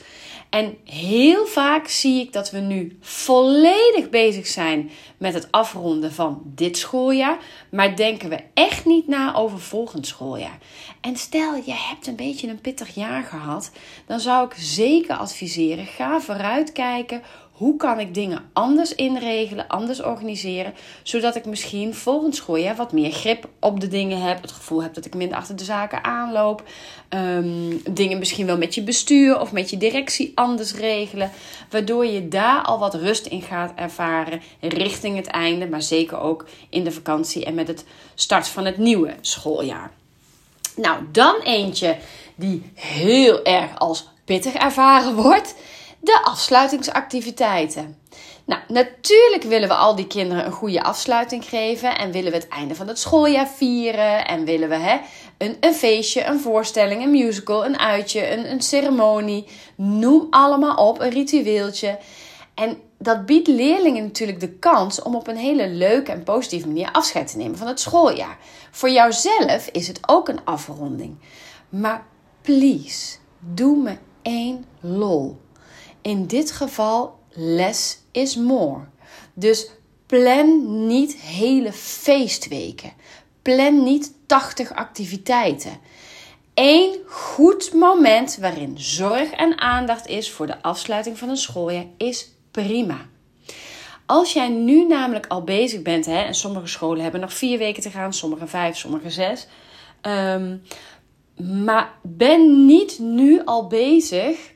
En 0.50 0.77
heel 0.84 1.46
vaak 1.46 1.88
zie 1.88 2.22
ik 2.22 2.34
dat 2.34 2.51
we 2.51 2.60
nu 2.60 2.98
volledig 3.01 4.10
bezig 4.10 4.48
zijn 4.48 4.89
met 5.17 5.34
het 5.34 5.51
afronden 5.51 6.13
van 6.13 6.41
dit 6.46 6.77
schooljaar, 6.77 7.38
maar 7.72 7.96
denken 7.96 8.29
we 8.29 8.39
echt 8.53 8.86
niet 8.86 9.08
na 9.08 9.36
over 9.36 9.60
volgend 9.60 10.08
schooljaar. 10.08 10.58
En 11.01 11.15
stel 11.15 11.56
je 11.56 11.74
hebt 11.74 12.08
een 12.08 12.15
beetje 12.15 12.48
een 12.48 12.62
pittig 12.62 12.77
jaar 12.86 13.24
gehad, 13.24 13.72
dan 14.06 14.20
zou 14.20 14.46
ik 14.46 14.54
zeker 14.58 15.16
adviseren: 15.16 15.86
ga 15.86 16.20
vooruitkijken 16.20 17.22
hoe 17.58 17.78
kan 17.78 18.00
ik 18.00 18.14
dingen 18.14 18.50
anders 18.54 18.96
inregelen, 18.96 19.68
anders 19.68 20.02
organiseren, 20.02 20.74
zodat 21.04 21.36
ik 21.36 21.46
misschien 21.46 21.94
volgend 21.94 22.36
schooljaar 22.36 22.76
wat 22.76 22.92
meer 22.92 23.12
grip 23.12 23.50
op 23.60 23.80
de 23.80 23.88
dingen 23.88 24.22
heb, 24.22 24.42
het 24.42 24.52
gevoel 24.52 24.84
heb 24.84 24.94
dat 24.94 25.06
ik 25.06 25.16
minder 25.16 25.38
achter 25.38 25.56
de 25.56 25.64
zaken 25.64 26.04
aanloop, 26.04 26.64
ehm, 27.10 27.78
dingen 27.92 28.20
misschien 28.20 28.46
wel 28.46 28.58
met 28.58 28.76
je 28.76 28.84
bestuur 28.84 29.40
of 29.40 29.52
met 29.52 29.70
je 29.70 29.78
directie 29.78 30.32
anders 30.36 30.74
regelen, 30.74 31.32
waardoor 31.70 32.06
je 32.06 32.28
daar 32.28 32.62
al 32.62 32.80
wat 32.80 32.96
rust 32.96 33.26
in 33.26 33.42
gaat 33.42 33.72
ervaren 33.76 34.42
richting 34.60 35.16
het 35.16 35.28
einde, 35.28 35.68
maar 35.68 35.82
zeker 35.82 36.20
ook 36.20 36.46
in 36.70 36.84
de 36.84 36.92
vakantie 36.92 37.46
en 37.46 37.56
met 37.56 37.68
het 37.68 37.86
start 38.16 38.48
van 38.48 38.66
het 38.66 38.78
nieuwe 38.78 39.16
schooljaar. 39.22 39.92
Nou, 40.76 41.04
dan 41.12 41.36
eentje 41.44 41.98
die 42.38 42.72
heel 42.74 43.44
erg 43.44 43.79
als 43.79 44.10
pittig 44.25 44.53
ervaren 44.53 45.15
wordt 45.15 45.56
de 46.00 46.20
afsluitingsactiviteiten. 46.24 47.98
Nou, 48.46 48.62
natuurlijk 48.67 49.44
willen 49.44 49.67
we 49.67 49.74
al 49.74 49.96
die 49.96 50.08
kinderen 50.08 50.46
een 50.46 50.51
goede 50.51 50.84
afsluiting 50.84 51.46
geven. 51.46 51.98
En 51.98 52.12
willen 52.12 52.32
we 52.32 52.38
het 52.38 52.48
einde 52.48 52.75
van 52.75 52.88
het 52.88 53.00
schooljaar 53.00 53.48
vieren. 53.48 54.27
En 54.27 54.46
willen 54.46 54.70
we 54.70 54.75
hè, 54.75 55.00
een, 55.38 55.58
een 55.60 55.74
feestje, 55.74 56.25
een 56.25 56.39
voorstelling, 56.39 57.03
een 57.03 57.12
musical, 57.12 57.65
een 57.65 57.79
uitje, 57.79 58.32
een, 58.32 58.51
een 58.51 58.62
ceremonie. 58.62 59.48
Noem 59.75 60.27
allemaal 60.29 60.88
op, 60.88 61.00
een 61.00 61.10
ritueeltje. 61.10 61.98
En 62.53 62.77
dat 62.98 63.25
biedt 63.25 63.48
leerlingen 63.48 64.03
natuurlijk 64.03 64.39
de 64.39 64.51
kans 64.51 65.01
om 65.01 65.15
op 65.15 65.27
een 65.27 65.38
hele 65.38 65.70
leuke 65.70 66.12
en 66.12 66.24
positieve 66.24 66.67
manier 66.67 66.91
afscheid 66.91 67.32
te 67.32 67.38
nemen 67.38 67.58
van 67.58 67.67
het 67.67 67.79
schooljaar. 67.79 68.38
Voor 68.72 68.89
jouzelf 68.89 69.70
is 69.72 69.88
het 69.88 70.00
ook 70.06 70.29
een 70.29 70.44
afronding. 70.44 71.17
Maar 71.70 72.06
please, 72.48 73.18
doe 73.39 73.77
me 73.77 73.98
één 74.22 74.66
lol. 74.80 75.42
In 76.01 76.25
dit 76.25 76.51
geval 76.51 77.20
less 77.30 78.00
is 78.12 78.36
more. 78.36 78.86
Dus 79.34 79.70
plan 80.06 80.88
niet 80.88 81.16
hele 81.16 81.74
feestweken. 81.74 82.94
Plan 83.42 83.84
niet 83.84 84.13
80 84.25 84.74
activiteiten. 84.74 85.80
Eén 86.54 86.96
goed 87.08 87.74
moment 87.74 88.38
waarin 88.38 88.80
zorg 88.80 89.32
en 89.32 89.60
aandacht 89.60 90.08
is 90.08 90.32
voor 90.32 90.48
de 90.48 90.62
afsluiting 90.62 91.18
van 91.18 91.30
een 91.30 91.38
schooljaar 91.38 91.86
is 91.98 92.32
prima. 92.51 93.06
Als 94.06 94.34
jij 94.34 94.50
nu 94.50 94.88
namelijk 94.88 95.27
al 95.27 95.44
bezig 95.44 95.82
bent, 95.82 96.06
hè, 96.06 96.22
en 96.22 96.36
sommige 96.36 96.68
scholen 96.68 97.04
hebben 97.04 97.22
nog 97.22 97.34
vier 97.34 97.58
weken 97.58 97.82
te 97.84 97.92
gaan, 97.92 98.13
sommige 98.13 98.48
vijf, 98.48 98.77
sommige 98.77 99.10
zes. 99.10 99.48
Um, 100.01 100.62
maar 101.38 101.94
ben 102.01 102.65
niet 102.65 103.00
nu 103.00 103.41
al 103.46 103.67
bezig 103.67 104.56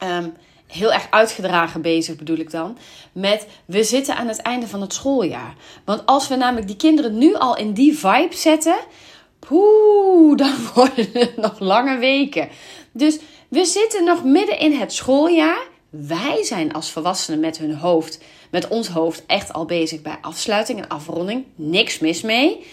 Ehm, 0.00 0.28
heel 0.66 0.92
erg 0.92 1.06
uitgedragen 1.10 1.82
bezig, 1.82 2.16
bedoel 2.16 2.36
ik 2.36 2.50
dan. 2.50 2.78
Met 3.12 3.46
we 3.64 3.84
zitten 3.84 4.16
aan 4.16 4.28
het 4.28 4.42
einde 4.42 4.66
van 4.66 4.80
het 4.80 4.94
schooljaar. 4.94 5.54
Want 5.84 6.06
als 6.06 6.28
we 6.28 6.36
namelijk 6.36 6.66
die 6.66 6.76
kinderen 6.76 7.18
nu 7.18 7.34
al 7.34 7.56
in 7.56 7.72
die 7.72 7.98
vibe 7.98 8.36
zetten. 8.36 8.76
Poeh, 9.38 10.36
dan 10.42 10.54
worden 10.74 11.08
het 11.12 11.36
nog 11.36 11.58
lange 11.58 11.98
weken. 11.98 12.48
Dus 12.92 13.18
we 13.48 13.64
zitten 13.64 14.04
nog 14.04 14.24
midden 14.24 14.58
in 14.58 14.72
het 14.72 14.92
schooljaar. 14.92 15.62
Wij 15.90 16.44
zijn 16.44 16.72
als 16.72 16.90
volwassenen 16.90 17.40
met 17.40 17.58
hun 17.58 17.74
hoofd, 17.74 18.20
met 18.50 18.68
ons 18.68 18.88
hoofd, 18.88 19.22
echt 19.26 19.52
al 19.52 19.64
bezig 19.64 20.02
bij 20.02 20.18
afsluiting 20.20 20.78
en 20.78 20.88
afronding. 20.88 21.44
Niks 21.54 21.98
mis 21.98 22.22
mee. 22.22 22.66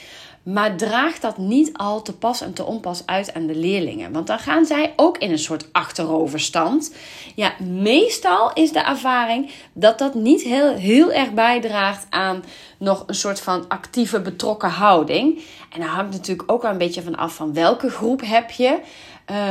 Maar 0.53 0.75
draag 0.75 1.19
dat 1.19 1.37
niet 1.37 1.77
al 1.77 2.01
te 2.01 2.13
pas 2.13 2.41
en 2.41 2.53
te 2.53 2.63
onpas 2.63 3.05
uit 3.05 3.33
aan 3.33 3.47
de 3.47 3.55
leerlingen. 3.55 4.11
Want 4.11 4.27
dan 4.27 4.39
gaan 4.39 4.65
zij 4.65 4.93
ook 4.95 5.17
in 5.17 5.31
een 5.31 5.39
soort 5.39 5.67
achteroverstand. 5.71 6.95
Ja, 7.35 7.53
meestal 7.59 8.53
is 8.53 8.71
de 8.71 8.79
ervaring 8.79 9.51
dat 9.73 9.97
dat 9.97 10.13
niet 10.13 10.41
heel, 10.41 10.73
heel 10.73 11.11
erg 11.11 11.31
bijdraagt 11.31 12.05
aan 12.09 12.43
nog 12.77 13.03
een 13.07 13.15
soort 13.15 13.39
van 13.39 13.65
actieve 13.67 14.21
betrokken 14.21 14.69
houding. 14.69 15.41
En 15.73 15.79
daar 15.79 15.89
hangt 15.89 16.11
natuurlijk 16.11 16.51
ook 16.51 16.61
wel 16.61 16.71
een 16.71 16.77
beetje 16.77 17.03
van 17.03 17.15
af 17.15 17.35
van 17.35 17.53
welke 17.53 17.89
groep 17.89 18.21
heb 18.25 18.51
je. 18.51 18.79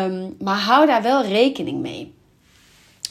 Um, 0.05 0.37
maar 0.39 0.59
hou 0.59 0.87
daar 0.87 1.03
wel 1.03 1.25
rekening 1.25 1.81
mee. 1.81 2.15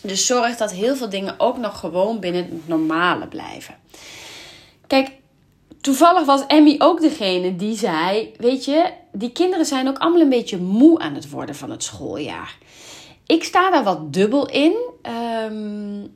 Dus 0.01 0.25
zorg 0.25 0.57
dat 0.57 0.71
heel 0.71 0.95
veel 0.95 1.09
dingen 1.09 1.35
ook 1.37 1.57
nog 1.57 1.79
gewoon 1.79 2.19
binnen 2.19 2.43
het 2.43 2.67
normale 2.67 3.27
blijven. 3.27 3.75
Kijk, 4.87 5.11
toevallig 5.85 6.25
was 6.25 6.45
Emmy 6.47 6.75
ook 6.77 7.01
degene 7.01 7.55
die 7.55 7.77
zei: 7.77 8.33
Weet 8.37 8.65
je, 8.65 8.91
die 9.11 9.31
kinderen 9.31 9.65
zijn 9.65 9.87
ook 9.87 9.97
allemaal 9.97 10.21
een 10.21 10.29
beetje 10.29 10.57
moe 10.57 10.99
aan 10.99 11.15
het 11.15 11.29
worden 11.29 11.55
van 11.55 11.69
het 11.69 11.83
schooljaar. 11.83 12.57
Ik 13.25 13.43
sta 13.43 13.71
daar 13.71 13.83
wat 13.83 14.13
dubbel 14.13 14.49
in. 14.49 14.75
Um, 15.51 16.13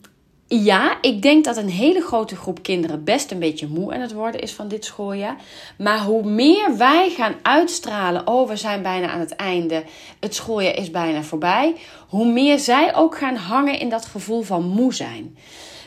ja, 0.48 0.98
ik 1.02 1.22
denk 1.22 1.46
dat 1.46 1.58
een 1.58 1.70
hele 1.70 2.02
grote 2.02 2.36
groep 2.36 2.64
kinderen 2.64 3.04
best 3.04 3.32
een 3.32 3.40
beetje 3.40 3.68
moe 3.68 3.94
aan 3.94 4.02
het 4.02 4.14
worden 4.14 4.42
is 4.42 4.54
van 4.54 4.68
dit 4.68 4.86
schooljaar. 4.86 5.36
Maar 5.78 6.00
hoe 6.00 6.24
meer 6.24 6.78
wij 6.78 7.10
gaan 7.10 7.36
uitstralen, 7.42 8.28
oh 8.28 8.48
we 8.48 8.56
zijn 8.56 8.82
bijna 8.82 9.08
aan 9.08 9.20
het 9.20 9.36
einde, 9.36 9.84
het 10.20 10.36
schooljaar 10.36 10.76
is 10.76 10.92
bijna 10.92 11.22
voorbij, 11.22 11.76
hoe 12.08 12.32
meer 12.32 12.60
zij 12.60 12.96
ook 12.96 13.18
gaan 13.18 13.36
hangen 13.36 13.80
in 13.80 13.90
dat 13.90 14.06
gevoel 14.06 14.42
van 14.42 14.64
moe 14.64 14.94
zijn. 14.94 15.38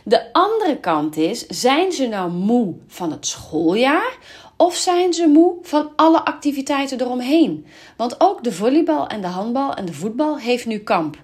De 0.05 0.33
andere 0.33 0.79
kant 0.81 1.17
is, 1.17 1.47
zijn 1.47 1.93
ze 1.93 2.07
nou 2.07 2.31
moe 2.31 2.75
van 2.87 3.11
het 3.11 3.27
schooljaar? 3.27 4.17
Of 4.57 4.75
zijn 4.75 5.13
ze 5.13 5.27
moe 5.27 5.55
van 5.63 5.91
alle 5.97 6.25
activiteiten 6.25 7.01
eromheen? 7.01 7.67
Want 7.97 8.15
ook 8.19 8.45
de 8.45 8.53
volleybal 8.53 9.07
en 9.07 9.21
de 9.21 9.27
handbal 9.27 9.75
en 9.75 9.85
de 9.85 9.93
voetbal 9.93 10.39
heeft 10.39 10.67
nu 10.67 10.79
kamp. 10.79 11.17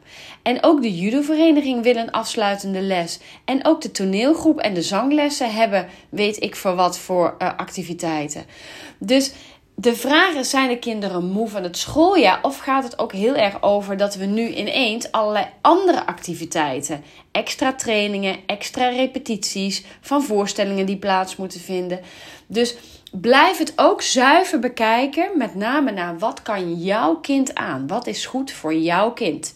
En 0.43 0.63
ook 0.63 0.83
de 0.83 0.97
judovereniging 0.97 1.83
wil 1.83 1.97
een 1.97 2.11
afsluitende 2.11 2.81
les. 2.81 3.19
En 3.45 3.65
ook 3.65 3.81
de 3.81 3.91
toneelgroep 3.91 4.59
en 4.59 4.75
de 4.75 4.83
zanglessen 4.83 5.55
hebben 5.55 5.89
weet 6.09 6.43
ik 6.43 6.57
voor 6.57 6.75
wat 6.75 6.99
voor 6.99 7.35
uh, 7.39 7.49
activiteiten. 7.57 8.45
Dus 8.99 9.33
de 9.81 9.97
vraag 9.97 10.35
is: 10.35 10.51
zijn 10.51 10.69
de 10.69 10.79
kinderen 10.79 11.25
moe 11.25 11.49
van 11.49 11.63
het 11.63 11.79
schooljaar? 11.79 12.39
Of 12.43 12.59
gaat 12.59 12.85
het 12.85 12.99
ook 12.99 13.13
heel 13.13 13.35
erg 13.35 13.63
over 13.63 13.97
dat 13.97 14.15
we 14.15 14.25
nu 14.25 14.49
ineens 14.49 15.13
allerlei 15.13 15.47
andere 15.61 16.07
activiteiten, 16.07 17.03
extra 17.33 17.73
trainingen, 17.73 18.37
extra 18.47 18.89
repetities 18.89 19.85
van 20.01 20.23
voorstellingen 20.23 20.87
die 20.87 20.97
plaats 20.97 21.37
moeten 21.37 21.61
vinden? 21.61 22.01
Dus 22.47 22.77
blijf 23.13 23.59
het 23.59 23.73
ook 23.77 24.03
zuiver 24.03 24.59
bekijken, 24.59 25.31
met 25.35 25.55
name 25.55 25.91
naar 25.91 26.19
wat 26.19 26.43
kan 26.43 26.75
jouw 26.75 27.17
kind 27.17 27.55
aan? 27.55 27.87
Wat 27.87 28.07
is 28.07 28.27
goed 28.27 28.53
voor 28.53 28.75
jouw 28.75 29.13
kind? 29.13 29.55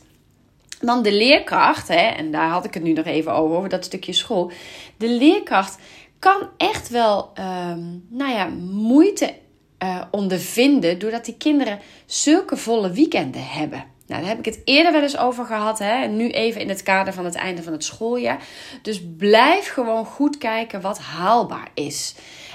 Dan 0.80 1.02
de 1.02 1.12
leerkracht, 1.12 1.88
hè, 1.88 2.06
en 2.08 2.30
daar 2.30 2.48
had 2.48 2.64
ik 2.64 2.74
het 2.74 2.82
nu 2.82 2.92
nog 2.92 3.06
even 3.06 3.32
over, 3.32 3.56
over 3.56 3.68
dat 3.68 3.84
stukje 3.84 4.12
school. 4.12 4.52
De 4.96 5.08
leerkracht 5.08 5.78
kan 6.18 6.48
echt 6.56 6.88
wel, 6.88 7.32
um, 7.38 8.06
nou 8.08 8.32
ja, 8.32 8.46
moeite 8.70 9.34
uh, 9.82 10.02
ondervinden 10.10 10.98
doordat 10.98 11.24
die 11.24 11.36
kinderen 11.36 11.78
zulke 12.06 12.56
volle 12.56 12.90
weekenden 12.90 13.46
hebben. 13.46 13.84
Nou, 14.06 14.20
daar 14.20 14.30
heb 14.30 14.38
ik 14.38 14.44
het 14.44 14.60
eerder 14.64 14.92
wel 14.92 15.02
eens 15.02 15.18
over 15.18 15.44
gehad. 15.44 15.78
Hè? 15.78 16.02
En 16.02 16.16
nu 16.16 16.30
even 16.30 16.60
in 16.60 16.68
het 16.68 16.82
kader 16.82 17.12
van 17.12 17.24
het 17.24 17.34
einde 17.34 17.62
van 17.62 17.72
het 17.72 17.84
schooljaar. 17.84 18.42
Dus 18.82 19.02
blijf 19.16 19.68
gewoon 19.68 20.04
goed 20.04 20.38
kijken 20.38 20.80
wat 20.80 20.98
haalbaar 20.98 21.68
is. 21.74 22.14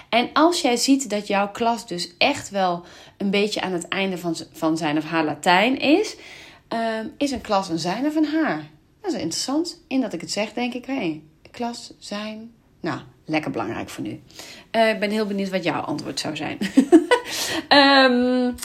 En 0.10 0.30
als 0.34 0.62
jij 0.62 0.76
ziet 0.76 1.10
dat 1.10 1.28
jouw 1.28 1.52
klas 1.52 1.88
dus 1.88 2.18
echt 2.18 2.50
wel 2.50 2.86
een 3.18 3.30
beetje 3.30 3.62
aan 3.62 3.72
het 3.72 3.88
einde 3.88 4.18
van, 4.18 4.36
van 4.52 4.78
zijn 4.78 4.98
of 4.98 5.04
haar 5.04 5.26
Latijn 5.26 5.80
is, 5.80 6.16
um, 6.70 7.14
is 7.18 7.32
een 7.32 7.42
klas 7.42 7.70
een 7.70 7.80
zijn 7.80 8.06
of 8.06 8.16
een 8.16 8.26
haar. 8.26 8.70
Dat 9.02 9.14
is 9.14 9.22
interessant. 9.22 9.84
In 9.88 10.02
dat 10.02 10.14
ik 10.14 10.22
het 10.22 10.32
zeg, 10.32 10.54
denk 10.54 10.74
ik, 10.74 10.86
hé, 10.86 11.22
klas, 11.52 11.94
zijn. 12.00 12.52
Nou, 12.82 13.00
lekker 13.26 13.52
belangrijk 13.52 13.90
voor 13.90 14.04
nu. 14.04 14.22
Uh, 14.72 14.90
ik 14.90 15.00
ben 15.00 15.10
heel 15.10 15.26
benieuwd 15.26 15.50
wat 15.50 15.64
jouw 15.64 15.82
antwoord 15.82 16.20
zou 16.20 16.36
zijn. 16.36 16.58
um, 17.70 18.56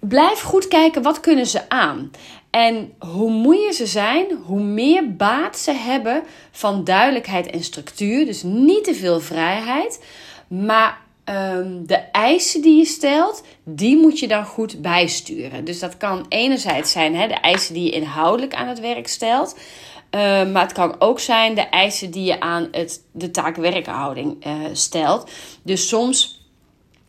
blijf 0.16 0.40
goed 0.40 0.68
kijken, 0.68 1.02
wat 1.02 1.20
kunnen 1.20 1.46
ze 1.46 1.68
aan? 1.68 2.10
En 2.50 2.92
hoe 2.98 3.30
moeier 3.30 3.72
ze 3.72 3.86
zijn, 3.86 4.26
hoe 4.44 4.60
meer 4.60 5.16
baat 5.16 5.58
ze 5.58 5.72
hebben 5.72 6.22
van 6.50 6.84
duidelijkheid 6.84 7.46
en 7.46 7.64
structuur. 7.64 8.24
Dus 8.24 8.42
niet 8.42 8.84
te 8.84 8.94
veel 8.94 9.20
vrijheid. 9.20 10.04
Maar 10.48 10.98
um, 11.24 11.86
de 11.86 11.96
eisen 12.12 12.62
die 12.62 12.78
je 12.78 12.84
stelt, 12.84 13.42
die 13.64 13.96
moet 13.96 14.18
je 14.18 14.28
dan 14.28 14.44
goed 14.44 14.82
bijsturen. 14.82 15.64
Dus 15.64 15.78
dat 15.78 15.96
kan 15.96 16.26
enerzijds 16.28 16.92
zijn 16.92 17.16
hè, 17.16 17.26
de 17.26 17.34
eisen 17.34 17.74
die 17.74 17.84
je 17.84 17.90
inhoudelijk 17.90 18.54
aan 18.54 18.68
het 18.68 18.80
werk 18.80 19.08
stelt. 19.08 19.56
Uh, 20.10 20.20
maar 20.50 20.62
het 20.62 20.72
kan 20.72 20.94
ook 20.98 21.20
zijn 21.20 21.54
de 21.54 21.60
eisen 21.68 22.10
die 22.10 22.24
je 22.24 22.40
aan 22.40 22.68
het, 22.70 23.02
de 23.12 23.30
taak 23.30 23.56
werkhouding 23.56 24.46
uh, 24.46 24.52
stelt. 24.72 25.30
Dus 25.62 25.88
soms 25.88 26.38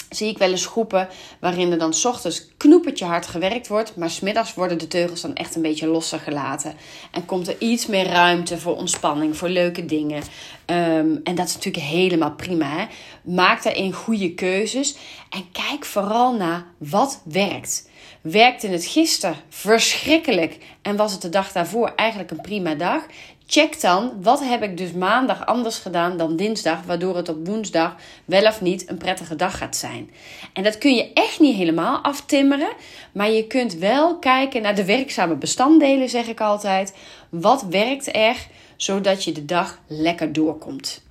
zie 0.10 0.28
ik 0.28 0.38
wel 0.38 0.52
eens 0.52 0.66
groepen 0.66 1.08
waarin 1.40 1.72
er 1.72 1.78
dan 1.78 1.94
ochtends 2.04 2.48
knoepertje 2.58 3.06
hard 3.06 3.28
gewerkt 3.28 3.68
wordt, 3.68 3.96
maar 3.96 4.10
smiddags 4.10 4.54
worden 4.54 4.78
de 4.78 4.88
teugels 4.88 5.22
dan 5.22 5.36
echt 5.36 5.56
een 5.56 5.62
beetje 5.62 5.88
losser 5.88 6.20
gelaten. 6.20 6.74
En 7.12 7.26
komt 7.26 7.48
er 7.48 7.56
iets 7.60 7.86
meer 7.86 8.06
ruimte 8.06 8.58
voor 8.58 8.76
ontspanning, 8.76 9.38
voor 9.38 9.50
leuke 9.50 9.86
dingen. 9.86 10.24
Um, 10.72 11.20
en 11.24 11.36
dat 11.36 11.48
is 11.48 11.56
natuurlijk 11.56 11.86
helemaal 11.86 12.32
prima. 12.32 12.66
Hè? 12.66 12.86
Maak 13.24 13.64
daarin 13.64 13.94
goede 13.94 14.34
keuzes 14.34 14.96
en 15.30 15.52
kijk 15.52 15.86
vooral 15.86 16.34
naar 16.34 16.66
wat 16.78 17.22
werkt. 17.26 17.90
Werkte 18.22 18.68
het 18.68 18.86
gisteren 18.86 19.36
verschrikkelijk 19.50 20.58
en 20.82 20.96
was 20.96 21.12
het 21.12 21.22
de 21.22 21.30
dag 21.30 21.52
daarvoor 21.52 21.94
eigenlijk 21.96 22.32
een 22.32 22.42
prima 22.42 22.76
dag? 22.76 23.04
Check 23.46 23.82
dan 23.82 24.12
wat 24.22 24.44
heb 24.44 24.64
ik 24.64 24.78
dus 24.78 24.92
maandag 24.92 25.46
anders 25.46 25.78
gedaan 25.78 26.18
dan 26.18 26.36
dinsdag, 26.36 26.84
waardoor 26.86 27.16
het 27.16 27.30
op 27.30 27.48
woensdag 27.48 27.96
wel 28.26 28.48
of 28.48 28.62
niet 28.62 28.90
een 28.90 28.98
prettige 28.98 29.36
dag 29.36 29.58
gaat 29.58 29.76
zijn. 29.76 30.12
En 30.54 30.64
dat 30.64 30.78
kun 30.78 30.96
je 30.96 31.14
echt 31.14 31.40
niet 31.40 31.56
helemaal 31.56 32.04
aftimmeren, 32.04 32.72
maar 33.12 33.32
je 33.32 33.48
kunt 33.48 33.74
wel 33.74 34.20
kijken 34.20 34.62
naar 34.62 34.76
de 34.76 34.86
werkzame 34.86 35.36
bestanddelen, 35.36 36.10
zeg 36.10 36.28
ik 36.28 36.42
altijd. 36.42 36.94
Wat 37.30 37.66
werkt 37.70 38.16
er 38.16 38.48
zodat 38.82 39.24
je 39.24 39.32
de 39.32 39.46
dag 39.46 39.80
lekker 39.88 40.34
doorkomt? 40.34 41.02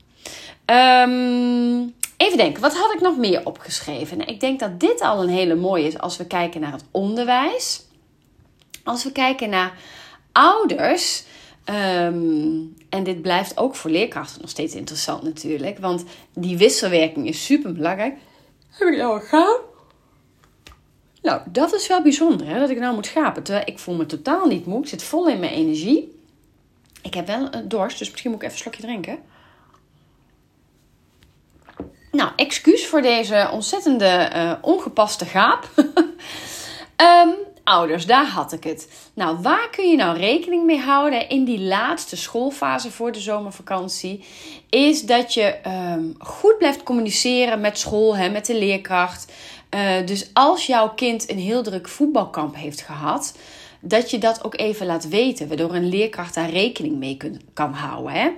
Um, 0.67 1.95
even 2.17 2.37
denken, 2.37 2.61
wat 2.61 2.77
had 2.77 2.95
ik 2.95 3.01
nog 3.01 3.17
meer 3.17 3.47
opgeschreven? 3.47 4.19
Nou, 4.19 4.31
ik 4.31 4.41
denk 4.41 4.61
dat 4.61 4.81
dit 4.81 5.01
al 5.01 5.23
een 5.23 5.29
hele 5.29 5.55
mooie 5.55 5.87
is 5.87 5.99
als 5.99 6.17
we 6.17 6.27
kijken 6.27 6.61
naar 6.61 6.73
het 6.73 6.85
onderwijs. 6.91 7.83
Als 8.85 9.05
we 9.05 9.13
kijken 9.13 9.51
naar 9.51 9.79
ouders 10.33 11.25
Um, 11.71 12.75
en 12.89 13.05
dit 13.05 13.23
blijft 13.23 13.59
ook 13.59 13.75
voor 13.75 13.91
leerkrachten 13.91 14.41
nog 14.41 14.51
steeds 14.51 14.75
interessant 14.75 15.23
natuurlijk. 15.23 15.79
Want 15.79 16.05
die 16.35 16.59
wisselwerking 16.59 17.27
is 17.29 17.45
super 17.45 17.73
belangrijk. 17.73 18.17
Heb 18.71 18.89
ik 18.89 18.97
nou 18.97 19.23
een? 19.31 19.61
Nou, 21.23 21.41
dat 21.53 21.75
is 21.75 21.89
wel 21.89 22.03
bijzonder 22.03 22.47
hè, 22.47 22.59
dat 22.59 22.71
ik 22.71 22.79
nou 22.79 22.95
moet 22.95 23.07
gapen. 23.07 23.43
Terwijl 23.43 23.67
ik 23.67 23.79
voel 23.79 23.95
me 23.95 24.07
totaal 24.07 24.47
niet 24.47 24.67
moe. 24.67 24.81
Ik 24.81 24.89
zit 24.89 25.03
vol 25.03 25.29
in 25.29 25.39
mijn 25.39 25.53
energie. 25.53 26.18
Ik 27.03 27.15
heb 27.15 27.27
wel 27.27 27.55
een 27.55 27.69
dorst, 27.69 27.99
dus 27.99 28.11
misschien 28.11 28.31
moet 28.31 28.43
ik 28.43 28.47
even 28.47 28.57
een 28.57 28.63
slokje 28.63 28.83
drinken. 28.83 29.19
Nou, 32.11 32.31
excuus 32.37 32.87
voor 32.87 33.03
deze 33.03 33.49
ontzettende 33.53 34.31
uh, 34.35 34.53
ongepaste 34.61 35.25
gaap. 35.25 35.69
um, 36.97 37.35
ouders, 37.65 38.07
daar 38.07 38.27
had 38.27 38.53
ik 38.53 38.65
het. 38.65 38.89
Nou, 39.15 39.39
waar 39.43 39.71
kun 39.71 39.91
je 39.91 39.97
nou 39.97 40.19
rekening 40.19 40.65
mee 40.65 40.81
houden 40.81 41.29
in 41.29 41.45
die 41.45 41.61
laatste 41.61 42.17
schoolfase 42.17 42.91
voor 42.91 43.13
de 43.13 43.21
zomervakantie? 43.21 44.25
Is 44.71 45.03
dat 45.03 45.35
je 45.35 45.43
ehm, 45.43 46.05
goed 46.19 46.59
blijft 46.59 46.83
communiceren 46.83 47.61
met 47.61 47.79
school, 47.79 48.17
hè, 48.17 48.31
met 48.31 48.47
de 48.47 48.59
leerkracht. 48.59 49.33
Uh, 49.75 50.07
dus 50.07 50.31
als 50.33 50.67
jouw 50.67 50.95
kind 50.95 51.31
een 51.31 51.39
heel 51.39 51.63
druk 51.63 51.89
voetbalkamp 51.89 52.55
heeft 52.57 52.81
gehad, 52.81 53.35
dat 53.81 54.11
je 54.11 54.19
dat 54.19 54.45
ook 54.45 54.59
even 54.59 54.87
laat 54.87 55.09
weten, 55.09 55.49
waardoor 55.49 55.75
een 55.75 55.88
leerkracht 55.88 56.35
daar 56.35 56.51
rekening 56.51 56.97
mee 56.97 57.17
kan 57.53 57.73
houden. 57.73 58.12
Hè? 58.12 58.31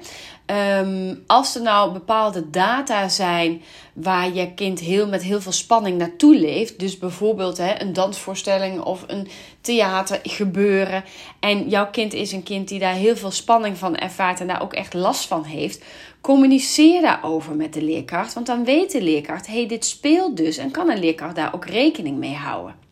Um, 0.79 1.23
als 1.27 1.55
er 1.55 1.63
nou 1.63 1.93
bepaalde 1.93 2.51
data 2.51 3.09
zijn 3.09 3.63
waar 3.93 4.35
je 4.35 4.55
kind 4.55 4.81
heel, 4.81 5.09
met 5.09 5.23
heel 5.23 5.41
veel 5.41 5.53
spanning 5.53 5.99
naartoe 5.99 6.39
leeft, 6.39 6.79
dus 6.79 6.99
bijvoorbeeld 6.99 7.59
hè, 7.59 7.81
een 7.81 7.93
dansvoorstelling 7.93 8.81
of 8.81 9.05
een 9.07 9.29
theatergebeuren, 9.61 11.05
en 11.41 11.69
jouw 11.69 11.91
kind 11.91 12.13
is 12.13 12.33
een 12.33 12.43
kind 12.43 12.69
die 12.69 12.79
daar 12.79 12.95
heel 12.95 13.17
veel 13.17 13.31
spanning 13.31 13.79
van 13.79 13.97
ervaart 13.97 14.41
en 14.41 14.47
daar 14.47 14.63
ook 14.63 14.73
echt 14.73 14.95
last 14.95 15.27
van 15.27 15.45
heeft, 15.45 15.85
communiceer 16.21 17.01
daarover 17.01 17.55
met 17.55 17.73
de 17.73 17.83
leerkracht, 17.83 18.35
want 18.35 18.47
dan 18.47 18.65
weet 18.65 18.93
de 18.93 19.03
leerkracht, 19.03 19.47
hé, 19.47 19.55
hey, 19.55 19.67
dit 19.67 19.85
speelt 19.85 20.37
dus 20.37 20.57
en 20.57 20.71
kan 20.71 20.91
een 20.91 21.01
leerkracht 21.01 21.35
daar 21.35 21.55
ook 21.55 21.67
rekening 21.67 22.19
mee 22.19 22.35
houden. 22.35 22.90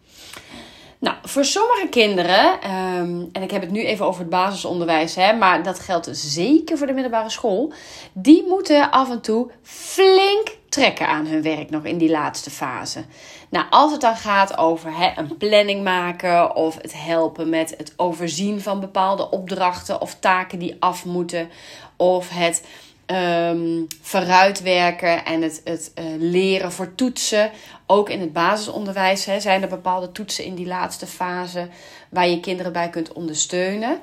Nou, 1.00 1.16
voor 1.22 1.44
sommige 1.44 1.86
kinderen, 1.90 2.70
um, 2.70 3.28
en 3.32 3.42
ik 3.42 3.50
heb 3.50 3.60
het 3.60 3.70
nu 3.70 3.84
even 3.84 4.06
over 4.06 4.20
het 4.20 4.30
basisonderwijs, 4.30 5.14
hè, 5.14 5.32
maar 5.32 5.62
dat 5.62 5.78
geldt 5.78 6.08
zeker 6.12 6.78
voor 6.78 6.86
de 6.86 6.92
middelbare 6.92 7.30
school, 7.30 7.72
die 8.12 8.44
moeten 8.48 8.90
af 8.90 9.10
en 9.10 9.20
toe 9.20 9.50
flink 9.62 10.56
trekken 10.68 11.08
aan 11.08 11.26
hun 11.26 11.42
werk 11.42 11.70
nog 11.70 11.84
in 11.84 11.98
die 11.98 12.10
laatste 12.10 12.50
fase. 12.50 13.04
Nou, 13.48 13.66
als 13.70 13.92
het 13.92 14.00
dan 14.00 14.16
gaat 14.16 14.58
over 14.58 14.96
hè, 14.96 15.10
een 15.16 15.36
planning 15.36 15.84
maken 15.84 16.54
of 16.54 16.74
het 16.82 16.92
helpen 16.96 17.48
met 17.48 17.74
het 17.76 17.92
overzien 17.96 18.60
van 18.60 18.80
bepaalde 18.80 19.30
opdrachten 19.30 20.00
of 20.00 20.14
taken 20.14 20.58
die 20.58 20.76
af 20.78 21.04
moeten, 21.04 21.50
of 21.96 22.28
het 22.28 22.66
um, 23.16 23.86
vooruitwerken 24.00 25.24
en 25.24 25.42
het, 25.42 25.60
het 25.64 25.92
uh, 25.98 26.04
leren 26.18 26.72
voor 26.72 26.94
toetsen. 26.94 27.50
Ook 27.86 28.10
in 28.10 28.20
het 28.20 28.32
basisonderwijs 28.32 29.24
hè, 29.24 29.40
zijn 29.40 29.62
er 29.62 29.68
bepaalde 29.68 30.12
toetsen 30.12 30.44
in 30.44 30.54
die 30.54 30.66
laatste 30.66 31.06
fase 31.06 31.68
waar 32.08 32.28
je 32.28 32.40
kinderen 32.40 32.72
bij 32.72 32.90
kunt 32.90 33.12
ondersteunen. 33.12 34.00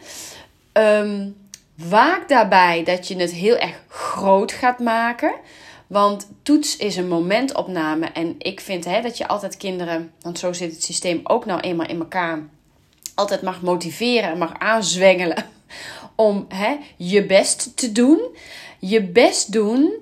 Um, 0.73 1.35
waak 1.75 2.27
daarbij 2.27 2.83
dat 2.83 3.07
je 3.07 3.15
het 3.15 3.31
heel 3.31 3.57
erg 3.57 3.81
groot 3.87 4.51
gaat 4.51 4.79
maken. 4.79 5.33
Want 5.87 6.29
toets 6.43 6.77
is 6.77 6.95
een 6.95 7.07
momentopname. 7.07 8.05
En 8.05 8.35
ik 8.37 8.59
vind 8.59 8.85
hè, 8.85 9.01
dat 9.01 9.17
je 9.17 9.27
altijd 9.27 9.57
kinderen, 9.57 10.11
want 10.21 10.39
zo 10.39 10.53
zit 10.53 10.71
het 10.71 10.83
systeem 10.83 11.19
ook 11.23 11.45
nou 11.45 11.59
eenmaal 11.59 11.87
in 11.87 11.99
elkaar, 11.99 12.39
altijd 13.15 13.41
mag 13.41 13.61
motiveren 13.61 14.29
en 14.29 14.37
mag 14.37 14.59
aanzwengelen 14.59 15.45
om 16.15 16.45
hè, 16.49 16.77
je 16.97 17.25
best 17.25 17.77
te 17.77 17.91
doen 17.91 18.19
je 18.79 19.03
best 19.03 19.51
doen 19.51 19.93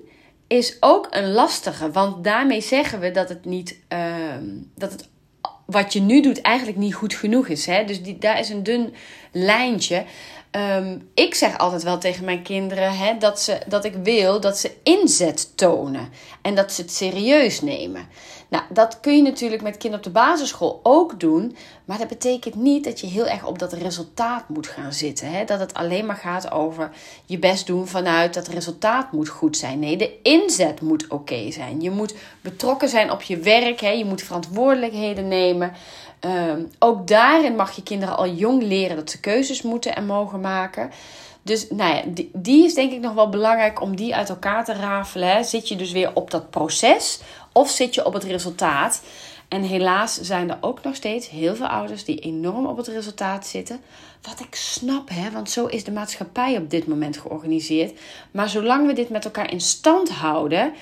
is 0.46 0.76
ook 0.80 1.06
een 1.10 1.32
lastige. 1.32 1.90
Want 1.90 2.24
daarmee 2.24 2.60
zeggen 2.60 3.00
we 3.00 3.10
dat 3.10 3.28
het 3.28 3.44
niet. 3.44 3.78
Uh, 3.88 4.36
dat 4.74 4.92
het 4.92 5.08
wat 5.66 5.92
je 5.92 6.00
nu 6.00 6.22
doet 6.22 6.40
eigenlijk 6.40 6.78
niet 6.78 6.94
goed 6.94 7.14
genoeg 7.14 7.48
is. 7.48 7.66
Hè? 7.66 7.84
Dus 7.84 8.02
die, 8.02 8.18
daar 8.18 8.38
is 8.38 8.48
een 8.48 8.62
dun 8.62 8.94
lijntje. 9.32 10.04
Ehm, 10.54 10.98
ik 11.14 11.34
zeg 11.34 11.58
altijd 11.58 11.82
wel 11.82 11.98
tegen 11.98 12.24
mijn 12.24 12.42
kinderen 12.42 12.96
hè, 12.96 13.18
dat, 13.18 13.40
ze, 13.40 13.58
dat 13.66 13.84
ik 13.84 13.94
wil 13.94 14.40
dat 14.40 14.58
ze 14.58 14.72
inzet 14.82 15.56
tonen 15.56 16.08
en 16.42 16.54
dat 16.54 16.72
ze 16.72 16.82
het 16.82 16.92
serieus 16.92 17.60
nemen. 17.60 18.08
Nou, 18.48 18.64
dat 18.70 19.00
kun 19.00 19.16
je 19.16 19.22
natuurlijk 19.22 19.62
met 19.62 19.76
kinderen 19.76 20.06
op 20.06 20.12
de 20.12 20.20
basisschool 20.20 20.80
ook 20.82 21.20
doen, 21.20 21.56
maar 21.84 21.98
dat 21.98 22.08
betekent 22.08 22.54
niet 22.54 22.84
dat 22.84 23.00
je 23.00 23.06
heel 23.06 23.26
erg 23.26 23.46
op 23.46 23.58
dat 23.58 23.72
resultaat 23.72 24.48
moet 24.48 24.66
gaan 24.66 24.92
zitten. 24.92 25.30
Hè? 25.30 25.44
Dat 25.44 25.60
het 25.60 25.74
alleen 25.74 26.06
maar 26.06 26.16
gaat 26.16 26.50
over 26.50 26.90
je 27.26 27.38
best 27.38 27.66
doen 27.66 27.86
vanuit 27.86 28.34
dat 28.34 28.48
resultaat 28.48 29.12
moet 29.12 29.28
goed 29.28 29.56
zijn. 29.56 29.78
Nee, 29.78 29.96
de 29.96 30.20
inzet 30.22 30.80
moet 30.80 31.08
oké 31.08 31.50
zijn. 31.50 31.80
Je 31.80 31.90
moet 31.90 32.14
betrokken 32.40 32.88
zijn 32.88 33.10
op 33.10 33.22
je 33.22 33.36
werk, 33.36 33.80
hè? 33.80 33.90
je 33.90 34.04
moet 34.04 34.22
verantwoordelijkheden 34.22 35.28
nemen. 35.28 35.72
Ehm, 36.24 36.62
ook 36.78 37.06
daarin 37.06 37.54
mag 37.54 37.76
je 37.76 37.82
kinderen 37.82 38.16
al 38.16 38.28
jong 38.28 38.62
leren 38.62 38.96
dat 38.96 39.10
ze 39.10 39.20
keuzes 39.20 39.62
moeten 39.62 39.96
en 39.96 40.06
mogen 40.06 40.40
maken. 40.40 40.90
Dus 41.42 41.70
nou 41.70 41.94
ja, 41.94 42.02
die, 42.32 42.64
is 42.64 42.74
denk 42.74 42.92
ik 42.92 43.00
nog 43.00 43.14
wel 43.14 43.28
belangrijk 43.28 43.80
om 43.80 43.96
die 43.96 44.14
uit 44.14 44.28
elkaar 44.28 44.64
te 44.64 44.72
rafelen. 44.72 45.44
Zit 45.44 45.68
je 45.68 45.76
dus 45.76 45.92
weer 45.92 46.10
op 46.14 46.30
dat 46.30 46.50
proces 46.50 47.20
of 47.52 47.70
zit 47.70 47.94
je 47.94 48.06
op 48.06 48.12
het 48.12 48.24
resultaat? 48.24 49.02
En 49.48 49.62
helaas 49.62 50.20
zijn 50.20 50.50
er 50.50 50.58
ook 50.60 50.82
nog 50.82 50.94
steeds 50.94 51.28
heel 51.28 51.56
veel 51.56 51.66
ouders 51.66 52.04
die 52.04 52.18
enorm 52.18 52.66
op 52.66 52.76
het 52.76 52.88
resultaat 52.88 53.46
zitten. 53.46 53.80
Wat 54.22 54.40
ik 54.40 54.54
snap, 54.54 55.08
hè, 55.08 55.30
want 55.30 55.50
zo 55.50 55.66
is 55.66 55.84
de 55.84 55.92
maatschappij 55.92 56.56
op 56.56 56.70
dit 56.70 56.86
moment 56.86 57.16
georganiseerd. 57.16 57.98
Maar 58.30 58.48
zolang 58.48 58.86
we 58.86 58.92
dit 58.92 59.08
met 59.08 59.24
elkaar 59.24 59.52
in 59.52 59.60
stand 59.60 60.10
houden, 60.10 60.72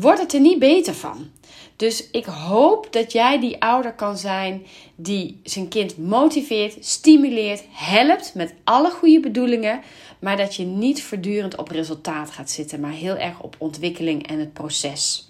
wordt 0.00 0.20
het 0.20 0.32
er 0.32 0.40
niet 0.40 0.58
beter 0.58 0.94
van. 0.94 1.30
Dus 1.76 2.10
ik 2.10 2.24
hoop 2.24 2.92
dat 2.92 3.12
jij 3.12 3.40
die 3.40 3.62
ouder 3.62 3.92
kan 3.92 4.16
zijn 4.18 4.66
die 4.94 5.40
zijn 5.42 5.68
kind 5.68 5.98
motiveert, 5.98 6.84
stimuleert, 6.84 7.62
helpt 7.70 8.34
met 8.34 8.54
alle 8.64 8.90
goede 8.90 9.20
bedoelingen, 9.20 9.80
maar 10.18 10.36
dat 10.36 10.54
je 10.54 10.64
niet 10.64 11.02
voortdurend 11.02 11.56
op 11.56 11.68
resultaat 11.68 12.30
gaat 12.30 12.50
zitten, 12.50 12.80
maar 12.80 12.90
heel 12.90 13.16
erg 13.16 13.40
op 13.40 13.56
ontwikkeling 13.58 14.26
en 14.26 14.38
het 14.38 14.52
proces. 14.52 15.28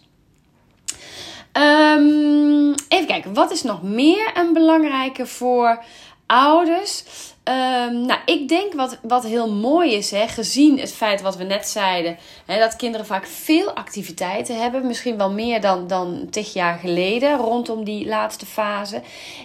Um, 1.53 2.75
even 2.89 3.07
kijken, 3.07 3.35
wat 3.35 3.53
is 3.53 3.63
nog 3.63 3.83
meer 3.83 4.31
een 4.35 4.53
belangrijke 4.53 5.27
voor 5.27 5.85
ouders? 6.27 7.05
Um, 7.45 8.07
nou, 8.07 8.21
ik 8.25 8.49
denk 8.49 8.73
wat, 8.73 8.99
wat 9.03 9.25
heel 9.25 9.53
mooi 9.53 9.93
is, 9.93 10.11
hè, 10.11 10.29
gezien 10.29 10.79
het 10.79 10.93
feit 10.93 11.21
wat 11.21 11.37
we 11.37 11.45
net 11.45 11.69
zeiden, 11.69 12.17
dat 12.47 12.77
kinderen 12.77 13.07
vaak 13.07 13.27
veel 13.27 13.73
activiteiten 13.73 14.61
hebben, 14.61 14.87
misschien 14.87 15.17
wel 15.17 15.31
meer 15.31 15.61
dan, 15.61 15.87
dan 15.87 16.27
tig 16.31 16.53
jaar 16.53 16.79
geleden, 16.79 17.37
rondom 17.37 17.85
die 17.85 18.07
laatste 18.07 18.47
fase, 18.47 19.03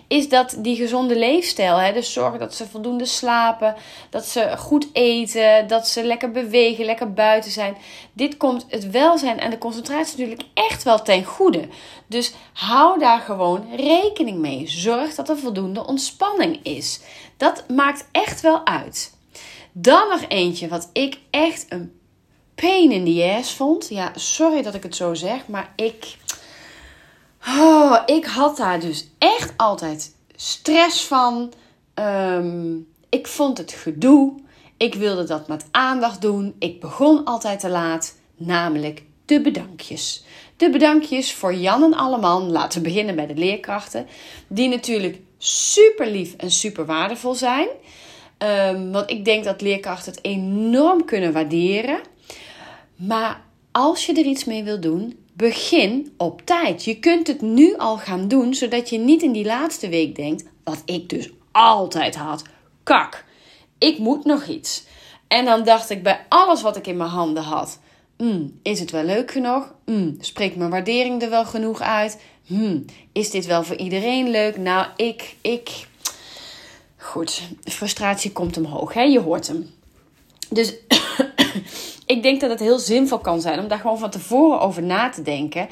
is 0.08 0.30
dat 0.30 0.56
die 0.58 0.76
gezonde 0.76 1.18
leefstijl, 1.18 1.78
hè, 1.78 1.94
dus 1.94 2.14
zorgen 2.14 2.40
dat 2.40 2.56
ze 2.56 2.68
voldoende 2.68 3.06
slapen, 3.06 3.76
dat 4.10 4.26
ze 4.26 4.54
goed 4.58 4.88
eten, 4.94 5.68
dat 5.68 5.88
ze 5.88 6.04
lekker 6.04 6.32
bewegen, 6.32 6.86
lekker 6.86 7.14
buiten 7.14 7.52
zijn. 7.52 7.78
Dit 8.14 8.38
komt 8.38 8.66
het 8.70 8.92
welzijn 8.92 9.40
en 9.40 9.50
de 9.50 9.58
concentratie 9.58 10.18
natuurlijk 10.18 10.48
echt 10.54 10.84
wel 10.84 11.02
ten 11.02 11.24
goede. 11.24 11.68
Dus 12.08 12.34
hou 12.54 13.00
daar 13.00 13.20
gewoon 13.20 13.68
rekening 13.76 14.38
mee. 14.38 14.68
Zorg 14.68 15.16
dat 15.16 15.30
er 15.30 15.38
voldoende 15.38 15.86
ontspanning 15.86 16.60
is. 16.64 17.00
Dat 17.38 17.64
maakt 17.68 18.08
echt 18.12 18.42
wel 18.42 18.66
uit. 18.66 19.18
Dan 19.72 20.10
nog 20.10 20.26
eentje 20.28 20.68
wat 20.68 20.90
ik 20.94 21.18
echt 21.30 21.66
een 21.70 21.99
pain 22.60 22.92
in 22.92 23.06
the 23.06 23.36
ass 23.38 23.54
vond. 23.54 23.90
Ja, 23.90 24.12
sorry 24.16 24.62
dat 24.62 24.74
ik 24.74 24.84
het 24.84 24.96
zo 24.96 25.14
zeg, 25.14 25.48
maar 25.48 25.74
ik. 25.76 26.18
Oh, 27.48 27.98
ik 28.06 28.26
had 28.26 28.58
daar 28.58 28.80
dus 28.80 29.08
echt 29.18 29.54
altijd 29.58 30.16
stress 30.36 31.04
van. 31.04 31.54
Ehm, 31.94 32.76
ik 33.10 33.28
vond 33.28 33.58
het 33.58 33.72
gedoe. 33.72 34.34
Ik 34.78 34.94
wilde 34.94 35.24
dat 35.24 35.48
met 35.48 35.66
aandacht 35.72 36.22
doen. 36.22 36.56
Ik 36.60 36.80
begon 36.80 37.26
altijd 37.26 37.60
te 37.60 37.70
laat, 37.70 38.16
namelijk 38.36 39.04
de 39.26 39.42
bedankjes. 39.42 40.24
De 40.58 40.70
bedankjes 40.70 41.34
voor 41.34 41.54
Jan 41.54 41.84
en 41.84 41.94
Alleman. 41.94 42.52
Laten 42.52 42.82
we 42.82 42.88
beginnen 42.88 43.16
bij 43.16 43.28
de 43.28 43.36
leerkrachten. 43.36 44.08
Die 44.48 44.70
natuurlijk 44.70 45.20
super 45.38 46.08
lief 46.08 46.34
en 46.36 46.52
super 46.52 46.86
waardevol 46.86 47.34
zijn. 47.34 47.68
Um, 48.38 48.92
want 48.92 49.10
ik 49.10 49.26
denk 49.26 49.44
dat 49.44 49.62
leerkrachten 49.62 50.12
het 50.12 50.24
enorm 50.24 51.06
kunnen 51.06 51.34
waarderen. 51.34 52.00
Maar 53.00 53.42
als 53.72 54.06
je 54.06 54.14
er 54.14 54.26
iets 54.26 54.46
mee 54.46 54.64
wil 54.64 54.80
doen, 54.80 55.20
begin 55.34 56.14
op 56.18 56.42
tijd. 56.46 56.84
Je 56.84 57.00
kunt 57.00 57.28
het 57.28 57.42
nu 57.42 57.78
al 57.78 57.98
gaan 57.98 58.28
doen, 58.28 58.54
zodat 58.54 58.90
je 58.90 58.98
niet 58.98 59.22
in 59.22 59.32
die 59.32 59.46
laatste 59.46 59.90
week 59.90 60.16
denkt, 60.16 60.44
wat 60.64 60.82
ik 60.86 61.10
dus 61.10 61.30
altijd 61.52 62.16
had, 62.16 62.44
kak, 62.84 63.26
ik 63.78 63.98
moet 63.98 64.26
nog 64.26 64.48
iets. 64.48 64.84
En 65.28 65.46
dan 65.46 65.64
dacht 65.64 65.90
ik 65.90 66.04
bij 66.04 66.26
alles 66.30 66.62
wat 66.62 66.78
ik 66.78 66.88
in 66.88 66.98
mijn 66.98 67.10
handen 67.10 67.44
had, 67.44 67.80
mm, 68.18 68.60
is 68.62 68.80
het 68.80 68.92
wel 68.92 69.04
leuk 69.04 69.32
genoeg? 69.32 69.74
Mm, 69.86 70.18
spreekt 70.20 70.56
mijn 70.56 70.70
waardering 70.70 71.22
er 71.22 71.30
wel 71.30 71.46
genoeg 71.46 71.82
uit? 71.82 72.22
Hmm, 72.46 72.86
is 73.12 73.30
dit 73.30 73.46
wel 73.46 73.64
voor 73.64 73.76
iedereen 73.76 74.30
leuk? 74.30 74.58
Nou, 74.58 74.88
ik, 74.96 75.36
ik. 75.42 75.88
Goed, 76.98 77.42
frustratie 77.64 78.32
komt 78.32 78.58
omhoog, 78.58 78.94
hè? 78.94 79.02
je 79.02 79.20
hoort 79.20 79.48
hem. 79.48 79.70
Dus 80.50 80.74
ik 82.10 82.24
denk 82.24 82.42
dat 82.42 82.50
het 82.50 82.60
heel 82.60 82.80
zinvol 82.80 83.18
kan 83.18 83.42
zijn 83.42 83.60
om 83.60 83.68
daar 83.68 83.80
gewoon 83.80 83.98
van 83.98 84.10
tevoren 84.10 84.60
over 84.60 84.84
na 84.84 85.10
te 85.10 85.22
denken. 85.22 85.68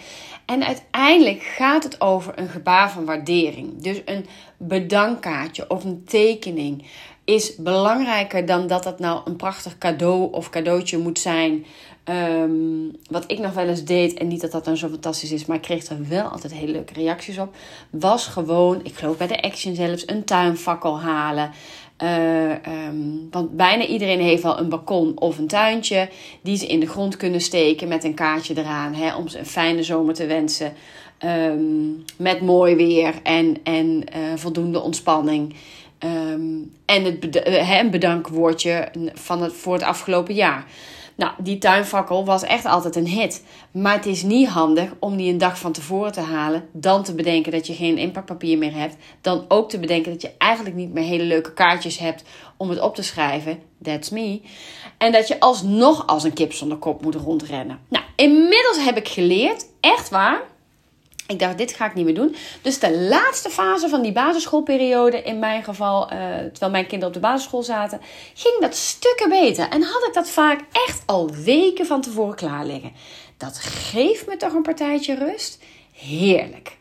En 0.45 0.65
uiteindelijk 0.65 1.41
gaat 1.41 1.83
het 1.83 2.01
over 2.01 2.33
een 2.39 2.49
gebaar 2.49 2.91
van 2.91 3.05
waardering. 3.05 3.81
Dus 3.81 4.01
een 4.05 4.25
bedankkaartje 4.57 5.69
of 5.69 5.83
een 5.83 6.03
tekening 6.05 6.85
is 7.23 7.55
belangrijker 7.55 8.45
dan 8.45 8.67
dat 8.67 8.83
het 8.83 8.99
nou 8.99 9.21
een 9.25 9.35
prachtig 9.35 9.77
cadeau 9.77 10.33
of 10.33 10.49
cadeautje 10.49 10.97
moet 10.97 11.19
zijn. 11.19 11.65
Ehm, 12.03 12.51
wat 13.09 13.23
ik 13.27 13.39
nog 13.39 13.53
wel 13.53 13.67
eens 13.67 13.83
deed, 13.83 14.13
en 14.13 14.27
niet 14.27 14.41
dat 14.41 14.51
dat 14.51 14.65
dan 14.65 14.77
zo 14.77 14.87
fantastisch 14.89 15.31
is, 15.31 15.45
maar 15.45 15.57
ik 15.57 15.61
kreeg 15.61 15.85
er 15.85 16.07
wel 16.07 16.27
altijd 16.27 16.53
hele 16.53 16.71
leuke 16.71 16.93
reacties 16.93 17.37
op. 17.37 17.55
Was 17.89 18.27
gewoon, 18.27 18.79
ik 18.83 18.95
geloof 18.95 19.17
bij 19.17 19.27
de 19.27 19.41
Action 19.41 19.75
zelfs, 19.75 20.07
een 20.07 20.23
tuinfakkel 20.23 20.99
halen. 20.99 21.51
Uh, 22.03 22.49
um, 22.87 23.27
want 23.31 23.55
bijna 23.55 23.85
iedereen 23.85 24.19
heeft 24.19 24.43
wel 24.43 24.59
een 24.59 24.69
balkon 24.69 25.19
of 25.19 25.37
een 25.37 25.47
tuintje 25.47 26.09
die 26.41 26.57
ze 26.57 26.67
in 26.67 26.79
de 26.79 26.87
grond 26.87 27.17
kunnen 27.17 27.41
steken 27.41 27.87
met 27.87 28.03
een 28.03 28.13
kaartje 28.13 28.57
eraan. 28.57 28.93
Hè, 28.93 29.15
om 29.15 29.27
ze 29.27 29.39
een 29.39 29.45
fijne 29.45 29.83
zomer 29.83 30.13
te 30.13 30.25
wensen. 30.25 30.73
Um, 31.25 32.03
met 32.17 32.41
mooi 32.41 32.75
weer 32.75 33.13
en, 33.23 33.57
en 33.63 33.85
uh, 33.85 34.03
voldoende 34.35 34.81
ontspanning. 34.81 35.55
Um, 36.31 36.71
en 36.85 37.03
het 37.03 37.47
uh, 37.47 37.79
een 37.79 37.89
bedankwoordje 37.89 38.87
van 39.13 39.41
het, 39.41 39.53
voor 39.53 39.73
het 39.73 39.83
afgelopen 39.83 40.33
jaar. 40.33 40.65
Nou, 41.17 41.31
die 41.37 41.57
tuinfakkel 41.57 42.25
was 42.25 42.43
echt 42.43 42.65
altijd 42.65 42.95
een 42.95 43.07
hit. 43.07 43.45
Maar 43.71 43.93
het 43.93 44.05
is 44.05 44.23
niet 44.23 44.47
handig 44.47 44.89
om 44.99 45.17
die 45.17 45.31
een 45.31 45.37
dag 45.37 45.59
van 45.59 45.71
tevoren 45.71 46.11
te 46.11 46.21
halen. 46.21 46.69
Dan 46.71 47.03
te 47.03 47.15
bedenken 47.15 47.51
dat 47.51 47.67
je 47.67 47.73
geen 47.73 47.97
inpakpapier 47.97 48.57
meer 48.57 48.73
hebt. 48.73 48.95
Dan 49.21 49.45
ook 49.47 49.69
te 49.69 49.79
bedenken 49.79 50.11
dat 50.11 50.21
je 50.21 50.31
eigenlijk 50.37 50.75
niet 50.75 50.93
meer 50.93 51.03
hele 51.03 51.23
leuke 51.23 51.53
kaartjes 51.53 51.97
hebt 51.97 52.23
om 52.57 52.69
het 52.69 52.79
op 52.81 52.95
te 52.95 53.03
schrijven. 53.03 53.59
That's 53.83 54.09
me. 54.09 54.41
En 54.97 55.11
dat 55.11 55.27
je 55.27 55.39
alsnog 55.39 56.07
als 56.07 56.23
een 56.23 56.33
kip 56.33 56.53
zonder 56.53 56.77
kop 56.77 57.01
moet 57.01 57.15
rondrennen. 57.15 57.79
Nou, 57.89 58.05
inmiddels 58.15 58.83
heb 58.83 58.97
ik 58.97 59.07
geleerd, 59.07 59.65
echt 59.79 60.09
waar 60.09 60.41
ik 61.27 61.39
dacht, 61.39 61.57
dit 61.57 61.73
ga 61.73 61.85
ik 61.85 61.93
niet 61.93 62.05
meer 62.05 62.15
doen. 62.15 62.35
Dus 62.61 62.79
de 62.79 62.97
laatste 62.97 63.49
fase 63.49 63.89
van 63.89 64.01
die 64.01 64.11
basisschoolperiode, 64.11 65.21
in 65.21 65.39
mijn 65.39 65.63
geval, 65.63 66.03
uh, 66.03 66.09
terwijl 66.37 66.71
mijn 66.71 66.87
kinderen 66.87 67.07
op 67.07 67.21
de 67.21 67.27
basisschool 67.27 67.63
zaten, 67.63 68.01
ging 68.33 68.59
dat 68.59 68.75
stukken 68.75 69.29
beter. 69.29 69.69
En 69.69 69.81
had 69.81 70.07
ik 70.07 70.13
dat 70.13 70.29
vaak 70.29 70.61
echt 70.71 71.03
al 71.05 71.29
weken 71.31 71.85
van 71.85 72.01
tevoren 72.01 72.35
klaar 72.35 72.65
liggen. 72.65 72.91
Dat 73.37 73.57
geeft 73.57 74.27
me 74.27 74.37
toch 74.37 74.53
een 74.53 74.61
partijtje 74.61 75.15
rust. 75.15 75.59
Heerlijk. 75.93 76.76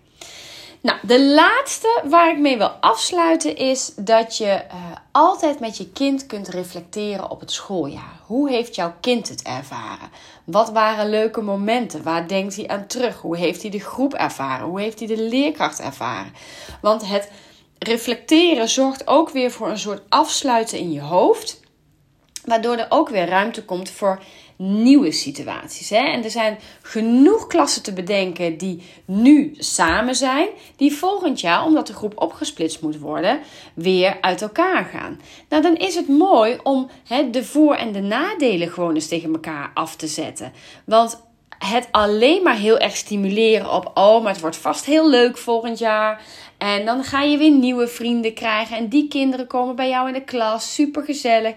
Nou, 0.81 0.99
de 1.03 1.25
laatste 1.25 2.03
waar 2.05 2.31
ik 2.31 2.39
mee 2.39 2.59
wil 2.59 2.69
afsluiten 2.69 3.57
is 3.57 3.93
dat 3.97 4.37
je 4.37 4.45
uh, 4.45 4.75
altijd 5.13 5.61
met 5.61 5.77
je 5.77 5.89
kind 5.93 6.27
kunt 6.27 6.49
reflecteren 6.49 7.31
op 7.31 7.41
het 7.41 7.53
schooljaar. 7.53 8.21
Hoe 8.27 8.51
heeft 8.51 8.75
jouw 8.75 8.95
kind 9.01 9.29
het 9.29 9.43
ervaren? 9.43 10.11
Wat 10.45 10.71
waren 10.71 11.11
leuke 11.11 11.41
momenten? 11.41 12.03
Waar 12.03 12.29
denkt 12.29 12.57
hij 12.57 12.69
aan 12.69 12.87
terug? 12.87 13.21
Hoe 13.21 13.37
heeft 13.37 13.63
hij 13.63 13.71
de 13.71 13.81
groep 13.81 14.15
ervaren? 14.15 14.67
Hoe 14.67 14.81
heeft 14.81 14.99
hij 14.99 15.09
de 15.09 15.23
leerkracht 15.23 15.81
ervaren? 15.81 16.33
Want 16.81 17.09
het 17.09 17.31
reflecteren 17.79 18.69
zorgt 18.69 19.07
ook 19.07 19.31
weer 19.31 19.51
voor 19.51 19.69
een 19.69 19.79
soort 19.79 20.03
afsluiten 20.09 20.79
in 20.79 20.93
je 20.93 21.01
hoofd. 21.01 21.61
Waardoor 22.45 22.77
er 22.77 22.87
ook 22.89 23.09
weer 23.09 23.29
ruimte 23.29 23.65
komt 23.65 23.91
voor 23.91 24.23
nieuwe 24.57 25.13
situaties. 25.13 25.91
Hè? 25.91 25.97
En 25.97 26.25
er 26.25 26.31
zijn 26.31 26.59
genoeg 26.83 27.47
klassen 27.47 27.83
te 27.83 27.93
bedenken 27.93 28.57
die 28.57 28.83
nu 29.05 29.55
samen 29.59 30.15
zijn, 30.15 30.49
die 30.77 30.93
volgend 30.93 31.41
jaar, 31.41 31.65
omdat 31.65 31.87
de 31.87 31.93
groep 31.93 32.21
opgesplitst 32.21 32.83
moet 32.83 32.99
worden, 32.99 33.41
weer 33.75 34.19
uit 34.21 34.43
elkaar 34.43 34.85
gaan. 34.85 35.21
Nou, 35.49 35.63
dan 35.63 35.77
is 35.77 35.95
het 35.95 36.09
mooi 36.09 36.59
om 36.63 36.91
hè, 37.07 37.31
de 37.31 37.45
voor- 37.45 37.75
en 37.75 37.93
de 37.93 38.01
nadelen 38.01 38.71
gewoon 38.71 38.95
eens 38.95 39.09
tegen 39.09 39.33
elkaar 39.33 39.71
af 39.75 39.97
te 39.97 40.07
zetten. 40.07 40.53
Want 40.85 41.25
het 41.59 41.89
alleen 41.91 42.43
maar 42.43 42.57
heel 42.57 42.79
erg 42.79 42.97
stimuleren 42.97 43.73
op, 43.73 43.91
oh, 43.95 44.23
maar 44.23 44.33
het 44.33 44.41
wordt 44.41 44.57
vast 44.57 44.85
heel 44.85 45.09
leuk 45.09 45.39
volgend 45.39 45.79
jaar. 45.79 46.23
En 46.59 46.85
dan 46.85 47.05
ga 47.05 47.23
je 47.23 47.37
weer 47.37 47.51
nieuwe 47.51 47.89
vrienden 47.89 48.35
krijgen. 48.35 48.77
En 48.77 48.89
die 48.89 49.09
kinderen 49.09 49.47
komen 49.47 49.77
bij 49.77 49.89
jou 49.89 50.07
in 50.07 50.13
de 50.13 50.25
klas. 50.25 50.75
Super 50.75 51.03
gezellig. 51.03 51.55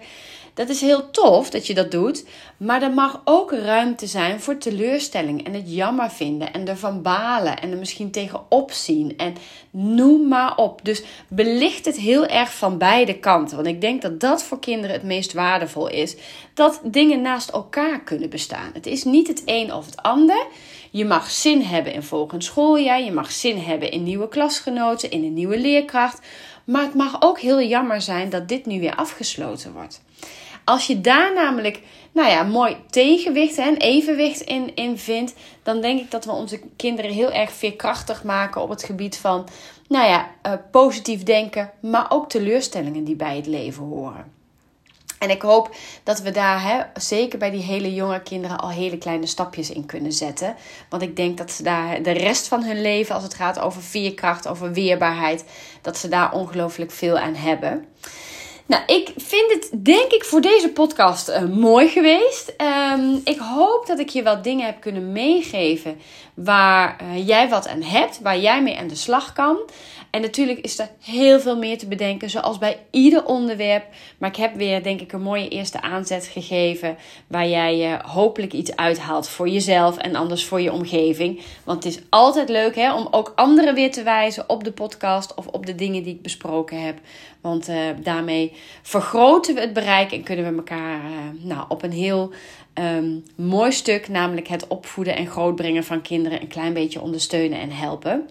Dat 0.54 0.68
is 0.68 0.80
heel 0.80 1.10
tof 1.10 1.50
dat 1.50 1.66
je 1.66 1.74
dat 1.74 1.90
doet. 1.90 2.24
Maar 2.56 2.82
er 2.82 2.90
mag 2.90 3.20
ook 3.24 3.52
ruimte 3.52 4.06
zijn 4.06 4.40
voor 4.40 4.58
teleurstelling 4.58 5.46
en 5.46 5.54
het 5.54 5.74
jammer 5.74 6.10
vinden 6.10 6.52
en 6.52 6.68
ervan 6.68 7.02
balen 7.02 7.60
en 7.60 7.70
er 7.70 7.78
misschien 7.78 8.10
tegenop 8.10 8.72
zien. 8.72 9.16
En 9.16 9.34
noem 9.70 10.28
maar 10.28 10.56
op. 10.56 10.84
Dus 10.84 11.02
belicht 11.28 11.84
het 11.84 11.96
heel 11.96 12.26
erg 12.26 12.54
van 12.54 12.78
beide 12.78 13.18
kanten. 13.18 13.56
Want 13.56 13.68
ik 13.68 13.80
denk 13.80 14.02
dat 14.02 14.20
dat 14.20 14.42
voor 14.42 14.60
kinderen 14.60 14.96
het 14.96 15.04
meest 15.04 15.32
waardevol 15.32 15.88
is. 15.88 16.16
Dat 16.54 16.80
dingen 16.84 17.20
naast 17.20 17.50
elkaar 17.50 18.00
kunnen 18.00 18.30
bestaan. 18.30 18.70
Het 18.72 18.86
is 18.86 19.04
niet 19.04 19.28
het 19.28 19.42
een 19.44 19.74
of 19.74 19.86
het 19.86 20.02
ander. 20.02 20.46
Je 20.90 21.04
mag 21.04 21.30
zin 21.30 21.62
hebben 21.62 21.92
in 21.92 22.02
volgend 22.02 22.44
schooljaar. 22.44 23.02
Je 23.02 23.12
mag 23.12 23.32
zin 23.32 23.58
hebben 23.58 23.90
in 23.90 24.02
nieuwe 24.02 24.28
klasgenoten, 24.28 25.10
in 25.10 25.24
een 25.24 25.34
nieuwe 25.34 25.58
leerkracht. 25.58 26.20
Maar 26.70 26.82
het 26.82 26.94
mag 26.94 27.22
ook 27.22 27.40
heel 27.40 27.62
jammer 27.62 28.00
zijn 28.00 28.30
dat 28.30 28.48
dit 28.48 28.66
nu 28.66 28.80
weer 28.80 28.94
afgesloten 28.94 29.72
wordt. 29.72 30.02
Als 30.64 30.86
je 30.86 31.00
daar 31.00 31.34
namelijk, 31.34 31.80
nou 32.12 32.28
ja, 32.28 32.42
mooi 32.42 32.76
tegenwicht 32.90 33.58
en 33.58 33.76
evenwicht 33.76 34.40
in, 34.40 34.74
in 34.74 34.98
vindt, 34.98 35.34
dan 35.62 35.80
denk 35.80 36.00
ik 36.00 36.10
dat 36.10 36.24
we 36.24 36.30
onze 36.30 36.60
kinderen 36.76 37.10
heel 37.10 37.32
erg 37.32 37.52
veerkrachtig 37.52 38.24
maken 38.24 38.62
op 38.62 38.68
het 38.68 38.84
gebied 38.84 39.16
van, 39.16 39.48
nou 39.88 40.08
ja, 40.08 40.30
uh, 40.46 40.52
positief 40.70 41.22
denken, 41.22 41.70
maar 41.80 42.06
ook 42.08 42.28
teleurstellingen 42.28 43.04
die 43.04 43.16
bij 43.16 43.36
het 43.36 43.46
leven 43.46 43.84
horen. 43.84 44.39
En 45.20 45.30
ik 45.30 45.42
hoop 45.42 45.74
dat 46.02 46.20
we 46.20 46.30
daar, 46.30 46.62
hè, 46.62 46.80
zeker 46.94 47.38
bij 47.38 47.50
die 47.50 47.62
hele 47.62 47.94
jonge 47.94 48.22
kinderen, 48.22 48.58
al 48.58 48.70
hele 48.70 48.98
kleine 48.98 49.26
stapjes 49.26 49.70
in 49.70 49.86
kunnen 49.86 50.12
zetten. 50.12 50.54
Want 50.88 51.02
ik 51.02 51.16
denk 51.16 51.38
dat 51.38 51.50
ze 51.50 51.62
daar 51.62 52.02
de 52.02 52.10
rest 52.10 52.48
van 52.48 52.64
hun 52.64 52.80
leven, 52.80 53.14
als 53.14 53.22
het 53.22 53.34
gaat 53.34 53.58
over 53.58 53.82
veerkracht, 53.82 54.48
over 54.48 54.72
weerbaarheid, 54.72 55.44
dat 55.82 55.98
ze 55.98 56.08
daar 56.08 56.32
ongelooflijk 56.32 56.90
veel 56.90 57.18
aan 57.18 57.34
hebben. 57.34 57.86
Nou, 58.70 58.82
ik 58.86 59.12
vind 59.16 59.52
het 59.52 59.84
denk 59.84 60.12
ik 60.12 60.24
voor 60.24 60.40
deze 60.40 60.68
podcast 60.68 61.28
uh, 61.28 61.44
mooi 61.44 61.88
geweest. 61.88 62.54
Um, 62.96 63.20
ik 63.24 63.38
hoop 63.38 63.86
dat 63.86 63.98
ik 63.98 64.08
je 64.08 64.22
wat 64.22 64.44
dingen 64.44 64.66
heb 64.66 64.80
kunnen 64.80 65.12
meegeven 65.12 65.98
waar 66.34 67.02
uh, 67.02 67.26
jij 67.26 67.48
wat 67.48 67.68
aan 67.68 67.82
hebt, 67.82 68.20
waar 68.20 68.38
jij 68.38 68.62
mee 68.62 68.78
aan 68.78 68.88
de 68.88 68.94
slag 68.94 69.32
kan. 69.32 69.58
En 70.10 70.20
natuurlijk 70.20 70.58
is 70.58 70.78
er 70.78 70.90
heel 71.00 71.40
veel 71.40 71.56
meer 71.56 71.78
te 71.78 71.86
bedenken, 71.86 72.30
zoals 72.30 72.58
bij 72.58 72.78
ieder 72.90 73.24
onderwerp. 73.24 73.84
Maar 74.18 74.28
ik 74.28 74.36
heb 74.36 74.54
weer, 74.54 74.82
denk 74.82 75.00
ik, 75.00 75.12
een 75.12 75.22
mooie 75.22 75.48
eerste 75.48 75.82
aanzet 75.82 76.26
gegeven. 76.26 76.96
Waar 77.26 77.48
jij 77.48 77.92
uh, 77.92 78.00
hopelijk 78.04 78.52
iets 78.52 78.76
uithaalt 78.76 79.28
voor 79.28 79.48
jezelf 79.48 79.96
en 79.96 80.14
anders 80.14 80.44
voor 80.44 80.60
je 80.60 80.72
omgeving. 80.72 81.42
Want 81.64 81.84
het 81.84 81.94
is 81.94 82.02
altijd 82.08 82.48
leuk 82.48 82.74
hè, 82.74 82.94
om 82.94 83.08
ook 83.10 83.32
anderen 83.34 83.74
weer 83.74 83.90
te 83.90 84.02
wijzen 84.02 84.48
op 84.48 84.64
de 84.64 84.72
podcast 84.72 85.34
of 85.34 85.46
op 85.46 85.66
de 85.66 85.74
dingen 85.74 86.02
die 86.02 86.14
ik 86.14 86.22
besproken 86.22 86.82
heb. 86.82 86.98
Want 87.40 87.68
uh, 87.68 87.76
daarmee 88.02 88.52
vergroten 88.82 89.54
we 89.54 89.60
het 89.60 89.72
bereik 89.72 90.12
en 90.12 90.22
kunnen 90.22 90.50
we 90.50 90.56
elkaar 90.56 91.00
uh, 91.04 91.10
nou, 91.42 91.64
op 91.68 91.82
een 91.82 91.92
heel 91.92 92.32
um, 92.74 93.24
mooi 93.36 93.72
stuk, 93.72 94.08
namelijk 94.08 94.48
het 94.48 94.66
opvoeden 94.66 95.16
en 95.16 95.26
grootbrengen 95.26 95.84
van 95.84 96.02
kinderen, 96.02 96.40
een 96.40 96.48
klein 96.48 96.72
beetje 96.72 97.00
ondersteunen 97.00 97.60
en 97.60 97.70
helpen. 97.70 98.28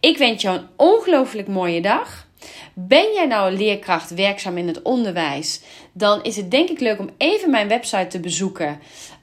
Ik 0.00 0.18
wens 0.18 0.42
jou 0.42 0.58
een 0.58 0.66
ongelooflijk 0.76 1.48
mooie 1.48 1.80
dag. 1.80 2.26
Ben 2.74 3.12
jij 3.14 3.26
nou 3.26 3.56
leerkracht 3.56 4.14
werkzaam 4.14 4.58
in 4.58 4.66
het 4.66 4.82
onderwijs? 4.82 5.60
Dan 5.92 6.22
is 6.22 6.36
het 6.36 6.50
denk 6.50 6.68
ik 6.68 6.80
leuk 6.80 6.98
om 6.98 7.10
even 7.16 7.50
mijn 7.50 7.68
website 7.68 8.06
te 8.06 8.20
bezoeken. 8.20 8.80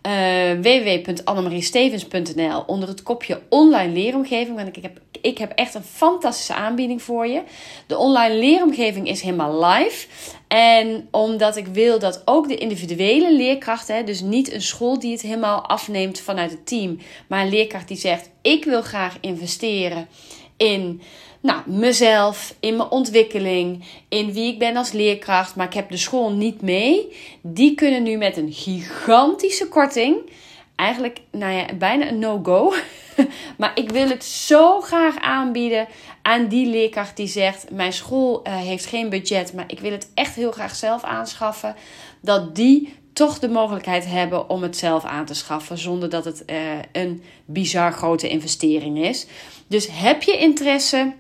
Uh, 0.08 0.52
www.annemariestevens.nl 0.62 2.64
onder 2.68 2.90
het 2.90 3.04
kopje 3.04 3.42
online 3.50 3.94
leeromgeving. 3.94 4.56
Want 4.56 4.78
ik 4.78 4.84
heb, 4.84 5.00
ik 5.22 5.38
heb 5.38 5.52
echt 5.52 5.74
een 5.74 5.84
fantastische 5.84 6.54
aanbieding 6.54 7.02
voor 7.02 7.28
je. 7.28 7.42
De 7.88 7.98
online 7.98 8.36
leeromgeving 8.36 9.08
is 9.08 9.22
helemaal 9.22 9.66
live. 9.66 10.08
En 10.48 11.08
omdat 11.12 11.56
ik 11.56 11.68
wil 11.68 12.00
dat 12.00 12.22
ook 12.26 12.48
de 12.48 12.58
individuele 12.58 13.36
leerkrachten, 13.36 14.06
dus 14.06 14.22
niet 14.22 14.54
een 14.54 14.62
school 14.62 15.00
die 15.00 15.12
het 15.12 15.22
helemaal 15.22 15.68
afneemt 15.68 16.20
vanuit 16.20 16.52
het 16.52 16.66
team, 16.66 17.00
maar 17.28 17.42
een 17.42 17.50
leerkracht 17.50 17.88
die 17.88 17.98
zegt: 17.98 18.30
Ik 18.42 18.66
wil 18.66 18.82
graag 18.82 19.18
investeren 19.22 20.08
in 20.58 21.02
nou, 21.42 21.62
mezelf, 21.66 22.56
in 22.60 22.76
mijn 22.76 22.90
ontwikkeling, 22.90 23.84
in 24.10 24.34
wie 24.34 24.54
ik 24.54 24.60
ben 24.60 24.76
als 24.76 24.92
leerkracht, 24.92 25.56
maar 25.56 25.66
ik 25.66 25.74
heb 25.74 25.90
de 25.90 25.98
school 25.98 26.32
niet 26.32 26.62
mee. 26.62 27.18
Die 27.42 27.76
kunnen 27.76 28.04
nu 28.04 28.18
met 28.18 28.38
een 28.38 28.54
gigantische 28.54 29.68
korting, 29.68 30.18
eigenlijk 30.76 31.22
nou 31.32 31.54
ja, 31.54 31.66
bijna 31.74 32.08
een 32.08 32.20
no-go. 32.20 32.74
maar 33.58 33.72
ik 33.76 33.90
wil 33.90 34.10
het 34.10 34.24
zo 34.24 34.82
graag 34.82 35.20
aanbieden 35.20 35.88
aan 36.22 36.48
die 36.48 36.68
leerkracht 36.68 37.18
die 37.18 37.28
zegt: 37.28 37.72
Mijn 37.72 37.94
school 37.94 38.42
uh, 38.48 38.56
heeft 38.56 38.86
geen 38.86 39.10
budget, 39.10 39.54
maar 39.54 39.66
ik 39.68 39.80
wil 39.80 39.92
het 39.92 40.12
echt 40.14 40.36
heel 40.36 40.52
graag 40.52 40.76
zelf 40.76 41.04
aanschaffen. 41.04 41.76
Dat 42.22 42.56
die 42.56 42.94
toch 43.14 43.40
de 43.40 43.50
mogelijkheid 43.50 44.06
hebben 44.06 44.50
om 44.50 44.62
het 44.62 44.78
zelf 44.78 45.04
aan 45.04 45.26
te 45.26 45.34
schaffen 45.34 45.78
zonder 45.78 46.10
dat 46.10 46.26
het 46.26 46.44
uh, 46.50 46.58
een 46.92 47.24
bizar 47.46 47.94
grote 47.94 48.30
investering 48.30 49.04
is. 49.04 49.28
Dus 49.68 49.88
heb 49.92 50.24
je 50.24 50.38
interesse? 50.38 51.14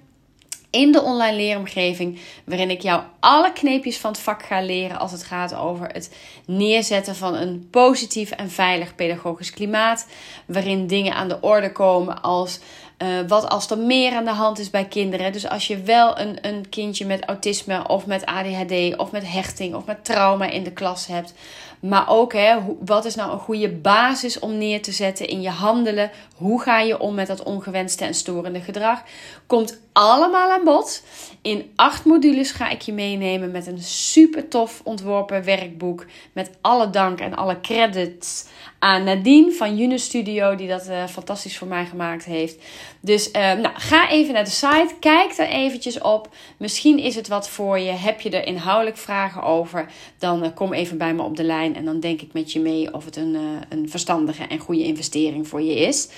In 0.71 0.91
de 0.91 1.01
online 1.01 1.35
leeromgeving, 1.35 2.19
waarin 2.43 2.69
ik 2.69 2.81
jou 2.81 3.01
alle 3.19 3.53
kneepjes 3.53 3.97
van 3.97 4.11
het 4.11 4.19
vak 4.19 4.43
ga 4.43 4.61
leren 4.61 4.99
als 4.99 5.11
het 5.11 5.23
gaat 5.23 5.55
over 5.55 5.87
het 5.87 6.15
neerzetten 6.45 7.15
van 7.15 7.35
een 7.35 7.67
positief 7.71 8.31
en 8.31 8.49
veilig 8.49 8.95
pedagogisch 8.95 9.51
klimaat, 9.51 10.07
waarin 10.45 10.87
dingen 10.87 11.13
aan 11.13 11.27
de 11.27 11.41
orde 11.41 11.71
komen 11.71 12.21
als 12.21 12.59
uh, 12.97 13.07
wat 13.27 13.49
als 13.49 13.69
er 13.69 13.77
meer 13.77 14.13
aan 14.13 14.25
de 14.25 14.31
hand 14.31 14.59
is 14.59 14.69
bij 14.69 14.85
kinderen. 14.85 15.31
Dus 15.31 15.47
als 15.47 15.67
je 15.67 15.81
wel 15.81 16.19
een, 16.19 16.37
een 16.47 16.69
kindje 16.69 17.05
met 17.05 17.25
autisme 17.25 17.87
of 17.87 18.05
met 18.05 18.25
ADHD 18.25 18.97
of 18.97 19.11
met 19.11 19.31
hechting 19.31 19.75
of 19.75 19.85
met 19.85 20.05
trauma 20.05 20.45
in 20.45 20.63
de 20.63 20.71
klas 20.71 21.07
hebt. 21.07 21.33
Maar 21.81 22.09
ook, 22.09 22.33
hè, 22.33 22.57
wat 22.79 23.05
is 23.05 23.15
nou 23.15 23.31
een 23.31 23.39
goede 23.39 23.69
basis 23.69 24.39
om 24.39 24.57
neer 24.57 24.81
te 24.81 24.91
zetten 24.91 25.27
in 25.27 25.41
je 25.41 25.49
handelen? 25.49 26.11
Hoe 26.35 26.61
ga 26.61 26.79
je 26.79 26.99
om 26.99 27.15
met 27.15 27.27
dat 27.27 27.43
ongewenste 27.43 28.05
en 28.05 28.13
storende 28.13 28.61
gedrag? 28.61 29.03
Komt 29.47 29.79
allemaal 29.93 30.49
aan 30.49 30.63
bod. 30.63 31.03
In 31.41 31.71
acht 31.75 32.05
modules 32.05 32.51
ga 32.51 32.69
ik 32.69 32.81
je 32.81 32.93
meenemen 32.93 33.51
met 33.51 33.67
een 33.67 33.81
super 33.81 34.47
tof 34.47 34.81
ontworpen 34.83 35.43
werkboek. 35.43 36.05
Met 36.33 36.51
alle 36.61 36.89
dank 36.89 37.19
en 37.19 37.35
alle 37.35 37.59
credits 37.61 38.45
aan 38.79 39.03
Nadine 39.03 39.51
van 39.51 39.77
Juno 39.77 39.97
Studio, 39.97 40.55
die 40.55 40.67
dat 40.67 40.89
uh, 40.89 41.07
fantastisch 41.07 41.57
voor 41.57 41.67
mij 41.67 41.85
gemaakt 41.85 42.25
heeft. 42.25 42.63
Dus 42.99 43.27
uh, 43.27 43.33
nou, 43.33 43.69
ga 43.73 44.09
even 44.09 44.33
naar 44.33 44.43
de 44.43 44.49
site, 44.49 44.95
kijk 44.99 45.37
er 45.37 45.47
eventjes 45.47 45.99
op. 45.99 46.29
Misschien 46.57 46.99
is 46.99 47.15
het 47.15 47.27
wat 47.27 47.49
voor 47.49 47.79
je. 47.79 47.91
Heb 47.91 48.21
je 48.21 48.29
er 48.29 48.47
inhoudelijk 48.47 48.97
vragen 48.97 49.43
over, 49.43 49.85
dan 50.17 50.43
uh, 50.43 50.49
kom 50.55 50.73
even 50.73 50.97
bij 50.97 51.13
me 51.13 51.23
op 51.23 51.37
de 51.37 51.43
lijn 51.43 51.70
en 51.75 51.85
dan 51.85 51.99
denk 51.99 52.21
ik 52.21 52.33
met 52.33 52.51
je 52.51 52.59
mee 52.59 52.93
of 52.93 53.05
het 53.05 53.15
een, 53.15 53.37
een 53.69 53.89
verstandige 53.89 54.43
en 54.43 54.59
goede 54.59 54.83
investering 54.83 55.47
voor 55.47 55.61
je 55.61 55.75
is. 55.75 56.09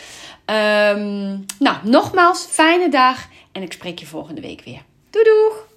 Um, 0.45 1.45
nou, 1.59 1.77
nogmaals, 1.83 2.45
fijne 2.45 2.89
dag 2.89 3.27
en 3.51 3.61
ik 3.61 3.73
spreek 3.73 3.99
je 3.99 4.05
volgende 4.05 4.41
week 4.41 4.61
weer. 4.63 4.81
Doei 5.09 5.25
doeg! 5.25 5.72